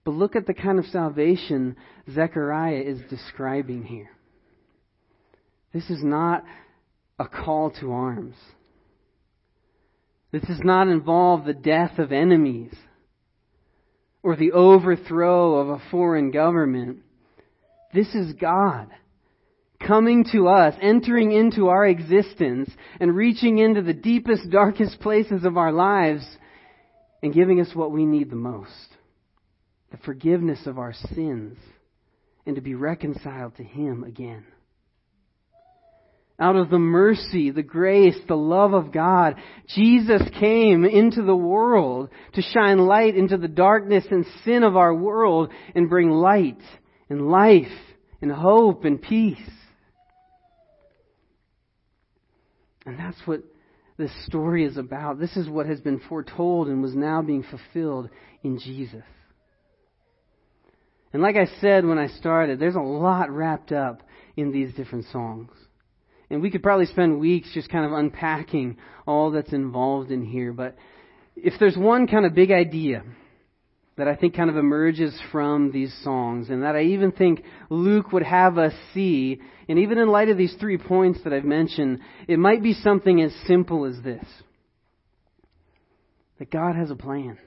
But 0.03 0.11
look 0.11 0.35
at 0.35 0.45
the 0.45 0.53
kind 0.53 0.77
of 0.77 0.85
salvation 0.87 1.77
Zechariah 2.13 2.81
is 2.81 2.99
describing 3.09 3.83
here. 3.83 4.09
This 5.73 5.89
is 5.89 6.03
not 6.03 6.43
a 7.17 7.27
call 7.27 7.71
to 7.79 7.91
arms. 7.91 8.35
This 10.31 10.43
does 10.43 10.61
not 10.63 10.87
involve 10.87 11.45
the 11.45 11.53
death 11.53 11.97
of 11.97 12.11
enemies 12.11 12.73
or 14.23 14.35
the 14.35 14.51
overthrow 14.51 15.55
of 15.55 15.69
a 15.69 15.81
foreign 15.91 16.31
government. 16.31 16.99
This 17.93 18.13
is 18.13 18.33
God 18.33 18.89
coming 19.79 20.25
to 20.33 20.47
us, 20.47 20.75
entering 20.81 21.31
into 21.31 21.69
our 21.69 21.85
existence, 21.85 22.69
and 22.99 23.15
reaching 23.15 23.59
into 23.59 23.81
the 23.81 23.93
deepest, 23.93 24.49
darkest 24.49 24.99
places 24.99 25.45
of 25.45 25.57
our 25.57 25.71
lives 25.71 26.25
and 27.23 27.33
giving 27.33 27.61
us 27.61 27.73
what 27.73 27.91
we 27.91 28.05
need 28.05 28.29
the 28.29 28.35
most 28.35 28.69
the 29.91 29.97
forgiveness 29.97 30.67
of 30.67 30.77
our 30.77 30.93
sins 30.93 31.57
and 32.45 32.55
to 32.55 32.61
be 32.61 32.75
reconciled 32.75 33.55
to 33.57 33.63
Him 33.63 34.03
again 34.03 34.45
out 36.39 36.55
of 36.55 36.69
the 36.69 36.79
mercy, 36.79 37.51
the 37.51 37.63
grace, 37.63 38.15
the 38.27 38.35
love 38.35 38.73
of 38.73 38.91
God, 38.91 39.35
Jesus 39.67 40.21
came 40.39 40.85
into 40.85 41.23
the 41.23 41.35
world 41.35 42.09
to 42.33 42.41
shine 42.41 42.79
light 42.79 43.15
into 43.15 43.37
the 43.37 43.47
darkness 43.47 44.05
and 44.09 44.25
sin 44.45 44.63
of 44.63 44.77
our 44.77 44.93
world 44.93 45.51
and 45.75 45.89
bring 45.89 46.09
light 46.09 46.61
and 47.09 47.29
life 47.29 47.67
and 48.21 48.31
hope 48.31 48.85
and 48.85 49.01
peace. 49.01 49.37
And 52.85 52.97
that's 52.97 53.19
what 53.25 53.43
this 53.97 54.11
story 54.25 54.63
is 54.63 54.77
about. 54.77 55.19
This 55.19 55.35
is 55.35 55.49
what 55.49 55.65
has 55.65 55.81
been 55.81 55.99
foretold 56.07 56.69
and 56.69 56.81
was 56.81 56.95
now 56.95 57.21
being 57.21 57.43
fulfilled 57.43 58.09
in 58.43 58.57
Jesus. 58.59 59.03
And 61.11 61.21
like 61.21 61.35
I 61.35 61.47
said 61.59 61.85
when 61.85 61.97
I 61.97 62.07
started, 62.07 62.59
there's 62.59 62.75
a 62.75 62.79
lot 62.79 63.29
wrapped 63.29 63.71
up 63.71 64.03
in 64.37 64.51
these 64.51 64.73
different 64.73 65.05
songs. 65.11 65.49
And 66.29 66.41
we 66.41 66.51
could 66.51 66.63
probably 66.63 66.85
spend 66.85 67.19
weeks 67.19 67.49
just 67.53 67.69
kind 67.69 67.85
of 67.85 67.91
unpacking 67.91 68.77
all 69.07 69.31
that's 69.31 69.53
involved 69.53 70.11
in 70.11 70.23
here. 70.23 70.53
But 70.53 70.75
if 71.35 71.53
there's 71.59 71.77
one 71.77 72.07
kind 72.07 72.25
of 72.25 72.35
big 72.35 72.51
idea 72.51 73.03
that 73.97 74.07
I 74.07 74.15
think 74.15 74.35
kind 74.35 74.49
of 74.49 74.55
emerges 74.55 75.19
from 75.31 75.71
these 75.71 75.93
songs, 76.03 76.49
and 76.49 76.63
that 76.63 76.75
I 76.75 76.83
even 76.83 77.11
think 77.11 77.43
Luke 77.69 78.13
would 78.13 78.23
have 78.23 78.57
us 78.57 78.73
see, 78.93 79.41
and 79.67 79.77
even 79.77 79.97
in 79.97 80.07
light 80.07 80.29
of 80.29 80.37
these 80.37 80.55
three 80.57 80.77
points 80.77 81.19
that 81.25 81.33
I've 81.33 81.43
mentioned, 81.43 81.99
it 82.25 82.39
might 82.39 82.63
be 82.63 82.73
something 82.73 83.21
as 83.21 83.33
simple 83.45 83.85
as 83.85 84.01
this 84.01 84.23
that 86.39 86.49
God 86.49 86.77
has 86.77 86.89
a 86.89 86.95
plan. 86.95 87.37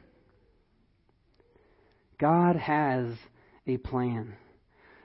God 2.20 2.56
has 2.56 3.06
a 3.66 3.78
plan. 3.78 4.34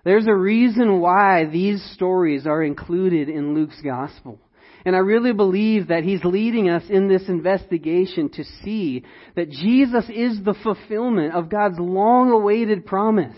There's 0.07 0.25
a 0.25 0.33
reason 0.33 1.01
why 1.01 1.47
these 1.51 1.83
stories 1.93 2.47
are 2.47 2.63
included 2.63 3.27
in 3.27 3.53
Luke's 3.53 3.81
gospel. 3.83 4.39
And 4.85 4.95
I 4.95 4.99
really 4.99 5.33
believe 5.33 5.89
that 5.89 6.05
he's 6.05 6.23
leading 6.23 6.69
us 6.69 6.83
in 6.89 7.09
this 7.09 7.27
investigation 7.27 8.29
to 8.29 8.45
see 8.63 9.03
that 9.35 9.49
Jesus 9.49 10.05
is 10.07 10.41
the 10.41 10.55
fulfillment 10.63 11.33
of 11.33 11.49
God's 11.49 11.77
long 11.77 12.31
awaited 12.31 12.85
promise 12.85 13.35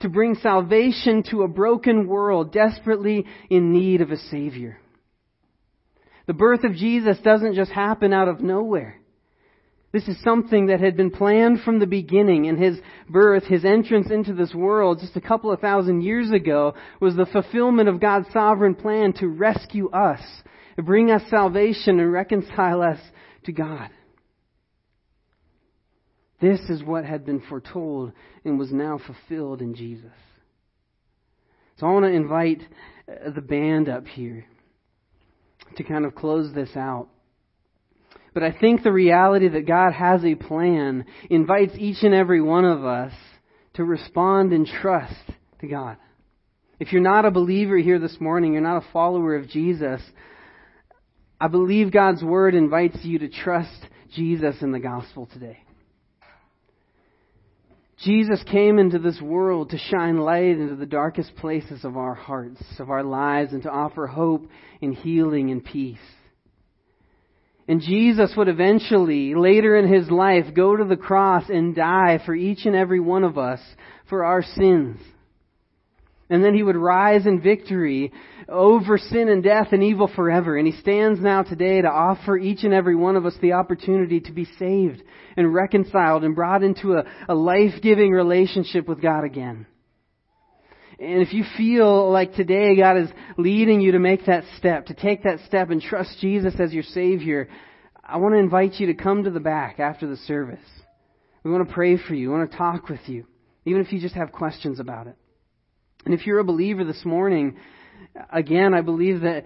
to 0.00 0.08
bring 0.08 0.34
salvation 0.34 1.22
to 1.30 1.42
a 1.42 1.48
broken 1.48 2.08
world 2.08 2.52
desperately 2.52 3.24
in 3.48 3.70
need 3.70 4.00
of 4.00 4.10
a 4.10 4.16
Savior. 4.16 4.80
The 6.26 6.34
birth 6.34 6.64
of 6.64 6.74
Jesus 6.74 7.16
doesn't 7.22 7.54
just 7.54 7.70
happen 7.70 8.12
out 8.12 8.26
of 8.26 8.40
nowhere. 8.40 8.98
This 9.96 10.08
is 10.08 10.22
something 10.22 10.66
that 10.66 10.80
had 10.80 10.94
been 10.94 11.10
planned 11.10 11.62
from 11.62 11.78
the 11.78 11.86
beginning, 11.86 12.48
and 12.48 12.62
his 12.62 12.78
birth, 13.08 13.44
his 13.44 13.64
entrance 13.64 14.10
into 14.10 14.34
this 14.34 14.54
world 14.54 14.98
just 15.00 15.16
a 15.16 15.22
couple 15.22 15.50
of 15.50 15.60
thousand 15.60 16.02
years 16.02 16.30
ago 16.30 16.74
was 17.00 17.16
the 17.16 17.24
fulfillment 17.24 17.88
of 17.88 17.98
God's 17.98 18.30
sovereign 18.30 18.74
plan 18.74 19.14
to 19.14 19.26
rescue 19.26 19.88
us, 19.88 20.20
to 20.76 20.82
bring 20.82 21.10
us 21.10 21.22
salvation 21.30 21.98
and 21.98 22.12
reconcile 22.12 22.82
us 22.82 22.98
to 23.44 23.52
God. 23.52 23.88
This 26.42 26.60
is 26.68 26.84
what 26.84 27.06
had 27.06 27.24
been 27.24 27.40
foretold 27.48 28.12
and 28.44 28.58
was 28.58 28.72
now 28.72 28.98
fulfilled 28.98 29.62
in 29.62 29.74
Jesus. 29.74 30.12
So 31.78 31.86
I 31.86 31.92
want 31.94 32.04
to 32.04 32.12
invite 32.12 32.60
the 33.34 33.40
band 33.40 33.88
up 33.88 34.06
here 34.06 34.44
to 35.78 35.82
kind 35.84 36.04
of 36.04 36.14
close 36.14 36.54
this 36.54 36.76
out. 36.76 37.08
But 38.36 38.42
I 38.42 38.52
think 38.52 38.82
the 38.82 38.92
reality 38.92 39.48
that 39.48 39.66
God 39.66 39.94
has 39.94 40.22
a 40.22 40.34
plan 40.34 41.06
invites 41.30 41.72
each 41.78 42.02
and 42.02 42.12
every 42.12 42.42
one 42.42 42.66
of 42.66 42.84
us 42.84 43.14
to 43.76 43.82
respond 43.82 44.52
in 44.52 44.66
trust 44.66 45.14
to 45.62 45.66
God. 45.66 45.96
If 46.78 46.92
you're 46.92 47.00
not 47.00 47.24
a 47.24 47.30
believer 47.30 47.78
here 47.78 47.98
this 47.98 48.20
morning, 48.20 48.52
you're 48.52 48.60
not 48.60 48.84
a 48.84 48.92
follower 48.92 49.36
of 49.36 49.48
Jesus, 49.48 50.02
I 51.40 51.48
believe 51.48 51.90
God's 51.90 52.22
Word 52.22 52.54
invites 52.54 52.98
you 53.04 53.20
to 53.20 53.30
trust 53.30 53.86
Jesus 54.14 54.56
in 54.60 54.70
the 54.70 54.80
gospel 54.80 55.30
today. 55.32 55.60
Jesus 58.04 58.44
came 58.52 58.78
into 58.78 58.98
this 58.98 59.18
world 59.18 59.70
to 59.70 59.78
shine 59.78 60.18
light 60.18 60.58
into 60.58 60.76
the 60.76 60.84
darkest 60.84 61.34
places 61.36 61.86
of 61.86 61.96
our 61.96 62.14
hearts, 62.14 62.62
of 62.80 62.90
our 62.90 63.02
lives, 63.02 63.54
and 63.54 63.62
to 63.62 63.70
offer 63.70 64.06
hope 64.06 64.46
and 64.82 64.94
healing 64.94 65.50
and 65.50 65.64
peace. 65.64 65.96
And 67.68 67.80
Jesus 67.80 68.32
would 68.36 68.48
eventually, 68.48 69.34
later 69.34 69.76
in 69.76 69.92
his 69.92 70.08
life, 70.10 70.54
go 70.54 70.76
to 70.76 70.84
the 70.84 70.96
cross 70.96 71.48
and 71.48 71.74
die 71.74 72.20
for 72.24 72.34
each 72.34 72.64
and 72.64 72.76
every 72.76 73.00
one 73.00 73.24
of 73.24 73.38
us 73.38 73.60
for 74.08 74.24
our 74.24 74.42
sins. 74.42 75.00
And 76.28 76.44
then 76.44 76.54
he 76.54 76.62
would 76.62 76.76
rise 76.76 77.26
in 77.26 77.40
victory 77.40 78.12
over 78.48 78.98
sin 78.98 79.28
and 79.28 79.42
death 79.42 79.68
and 79.72 79.82
evil 79.82 80.08
forever. 80.14 80.56
And 80.56 80.66
he 80.66 80.80
stands 80.80 81.20
now 81.20 81.42
today 81.42 81.80
to 81.80 81.88
offer 81.88 82.36
each 82.36 82.64
and 82.64 82.74
every 82.74 82.96
one 82.96 83.16
of 83.16 83.26
us 83.26 83.34
the 83.40 83.52
opportunity 83.52 84.20
to 84.20 84.32
be 84.32 84.44
saved 84.58 85.02
and 85.36 85.54
reconciled 85.54 86.24
and 86.24 86.34
brought 86.34 86.64
into 86.64 86.94
a, 86.94 87.04
a 87.28 87.34
life-giving 87.34 88.10
relationship 88.10 88.88
with 88.88 89.00
God 89.00 89.24
again. 89.24 89.66
And 90.98 91.20
if 91.20 91.32
you 91.34 91.44
feel 91.56 92.10
like 92.10 92.34
today 92.34 92.76
God 92.76 92.96
is 92.96 93.10
leading 93.36 93.80
you 93.80 93.92
to 93.92 93.98
make 93.98 94.26
that 94.26 94.44
step, 94.56 94.86
to 94.86 94.94
take 94.94 95.24
that 95.24 95.40
step 95.46 95.70
and 95.70 95.80
trust 95.80 96.18
Jesus 96.20 96.54
as 96.58 96.72
your 96.72 96.84
Savior, 96.84 97.48
I 98.02 98.16
want 98.16 98.34
to 98.34 98.38
invite 98.38 98.74
you 98.74 98.86
to 98.86 98.94
come 98.94 99.24
to 99.24 99.30
the 99.30 99.40
back 99.40 99.78
after 99.78 100.06
the 100.06 100.16
service. 100.16 100.58
We 101.42 101.50
want 101.50 101.68
to 101.68 101.74
pray 101.74 101.98
for 101.98 102.14
you. 102.14 102.30
We 102.30 102.38
want 102.38 102.50
to 102.50 102.56
talk 102.56 102.88
with 102.88 103.00
you, 103.06 103.26
even 103.64 103.82
if 103.82 103.92
you 103.92 104.00
just 104.00 104.14
have 104.14 104.32
questions 104.32 104.80
about 104.80 105.06
it. 105.06 105.16
And 106.04 106.14
if 106.14 106.26
you're 106.26 106.38
a 106.38 106.44
believer 106.44 106.84
this 106.84 107.04
morning, 107.04 107.56
again, 108.32 108.74
I 108.74 108.80
believe 108.80 109.20
that 109.20 109.44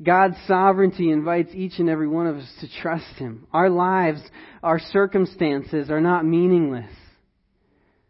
God's 0.00 0.36
sovereignty 0.46 1.10
invites 1.10 1.50
each 1.54 1.78
and 1.78 1.88
every 1.88 2.08
one 2.08 2.26
of 2.26 2.36
us 2.36 2.52
to 2.60 2.68
trust 2.82 3.16
Him. 3.16 3.46
Our 3.52 3.70
lives, 3.70 4.20
our 4.62 4.78
circumstances 4.78 5.90
are 5.90 6.00
not 6.00 6.24
meaningless. 6.24 6.90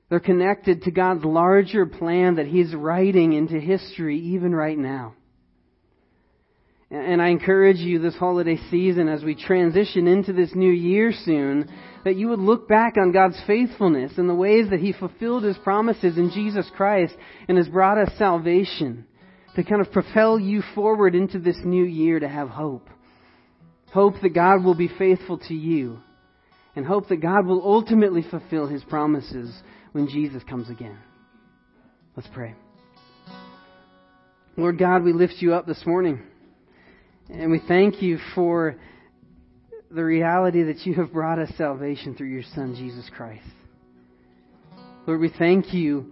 They're 0.09 0.21
connected 0.21 0.83
to 0.83 0.90
God's 0.90 1.25
larger 1.25 1.87
plan 1.87 2.37
that 2.37 2.47
He's 2.47 2.75
writing 2.75 3.33
into 3.33 3.59
history 3.59 4.19
even 4.19 4.55
right 4.55 4.79
now. 4.79 5.14
And 6.90 7.21
I 7.21 7.29
encourage 7.29 7.79
you 7.79 7.99
this 7.99 8.14
holiday 8.14 8.59
season 8.71 9.09
as 9.09 9.25
we 9.25 9.35
transition 9.35 10.07
into 10.07 10.33
this 10.33 10.55
new 10.55 10.71
year 10.71 11.12
soon, 11.25 11.69
that 12.05 12.17
you 12.17 12.29
would 12.29 12.38
look 12.38 12.69
back 12.69 12.97
on 12.97 13.11
God's 13.11 13.40
faithfulness 13.47 14.12
and 14.17 14.29
the 14.29 14.35
ways 14.35 14.71
that 14.71 14.81
He 14.81 14.93
fulfilled 14.93 15.43
His 15.43 15.57
promises 15.59 16.19
in 16.19 16.31
Jesus 16.31 16.71
Christ 16.77 17.14
and 17.49 17.57
has 17.59 17.67
brought 17.69 17.99
us 17.99 18.12
salvation 18.19 19.07
to 19.57 19.64
kind 19.64 19.81
of 19.81 19.93
propel 19.93 20.38
you 20.38 20.62
forward 20.75 21.14
into 21.14 21.38
this 21.38 21.59
new 21.64 21.85
year 21.85 22.21
to 22.21 22.29
have 22.29 22.49
hope. 22.49 22.88
Hope 23.93 24.14
that 24.23 24.35
God 24.35 24.62
will 24.62 24.75
be 24.75 24.90
faithful 24.99 25.38
to 25.38 25.55
you 25.55 25.99
and 26.77 26.85
hope 26.85 27.09
that 27.09 27.23
God 27.23 27.47
will 27.47 27.62
ultimately 27.64 28.23
fulfill 28.29 28.67
His 28.67 28.85
promises 28.85 29.53
when 29.94 30.09
Jesus 30.09 30.42
comes 30.42 30.68
again. 30.68 30.98
Let's 32.16 32.28
pray. 32.35 32.57
Lord 34.57 34.76
God, 34.76 35.04
we 35.04 35.12
lift 35.12 35.35
you 35.38 35.54
up 35.54 35.66
this 35.66 35.87
morning. 35.87 36.20
And 37.30 37.52
we 37.52 37.61
thank 37.68 38.02
you 38.02 38.18
for 38.35 38.74
the 39.92 40.04
reality 40.04 40.64
that 40.64 40.85
you 40.85 40.94
have 40.94 41.12
brought 41.12 41.38
us 41.38 41.48
salvation 41.57 42.16
through 42.16 42.26
your 42.26 42.42
Son, 42.57 42.74
Jesus 42.76 43.09
Christ. 43.16 43.46
Lord, 45.07 45.20
we 45.20 45.33
thank 45.38 45.72
you 45.72 46.07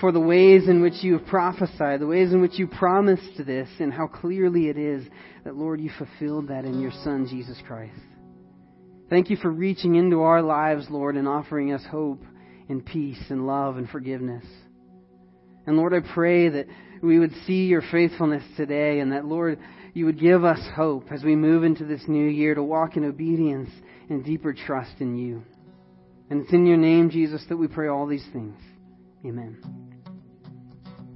for 0.00 0.12
the 0.12 0.20
ways 0.20 0.66
in 0.66 0.80
which 0.80 1.02
you 1.02 1.18
have 1.18 1.26
prophesied, 1.26 2.00
the 2.00 2.06
ways 2.06 2.32
in 2.32 2.40
which 2.40 2.58
you 2.58 2.66
promised 2.66 3.36
this, 3.44 3.68
and 3.80 3.92
how 3.92 4.06
clearly 4.06 4.68
it 4.68 4.78
is 4.78 5.06
that, 5.44 5.56
Lord, 5.56 5.78
you 5.78 5.90
fulfilled 5.98 6.48
that 6.48 6.64
in 6.64 6.80
your 6.80 6.92
Son, 7.04 7.26
Jesus 7.28 7.58
Christ. 7.66 8.00
Thank 9.10 9.28
you 9.28 9.36
for 9.36 9.50
reaching 9.50 9.96
into 9.96 10.22
our 10.22 10.40
lives, 10.40 10.86
Lord, 10.88 11.16
and 11.16 11.28
offering 11.28 11.74
us 11.74 11.84
hope 11.90 12.22
and 12.68 12.84
peace 12.84 13.22
and 13.30 13.46
love 13.46 13.76
and 13.76 13.88
forgiveness. 13.88 14.44
And 15.66 15.76
Lord, 15.76 15.94
I 15.94 16.00
pray 16.00 16.48
that 16.48 16.66
we 17.02 17.18
would 17.18 17.32
see 17.46 17.66
your 17.66 17.82
faithfulness 17.90 18.44
today 18.56 19.00
and 19.00 19.12
that, 19.12 19.24
Lord, 19.24 19.58
you 19.94 20.06
would 20.06 20.20
give 20.20 20.44
us 20.44 20.60
hope 20.74 21.10
as 21.10 21.24
we 21.24 21.34
move 21.36 21.64
into 21.64 21.84
this 21.84 22.02
new 22.06 22.26
year 22.26 22.54
to 22.54 22.62
walk 22.62 22.96
in 22.96 23.04
obedience 23.04 23.70
and 24.08 24.24
deeper 24.24 24.52
trust 24.54 25.00
in 25.00 25.16
you. 25.16 25.42
And 26.30 26.42
it's 26.42 26.52
in 26.52 26.66
your 26.66 26.76
name, 26.76 27.10
Jesus, 27.10 27.44
that 27.48 27.56
we 27.56 27.68
pray 27.68 27.88
all 27.88 28.06
these 28.06 28.26
things. 28.32 28.58
Amen. 29.24 29.85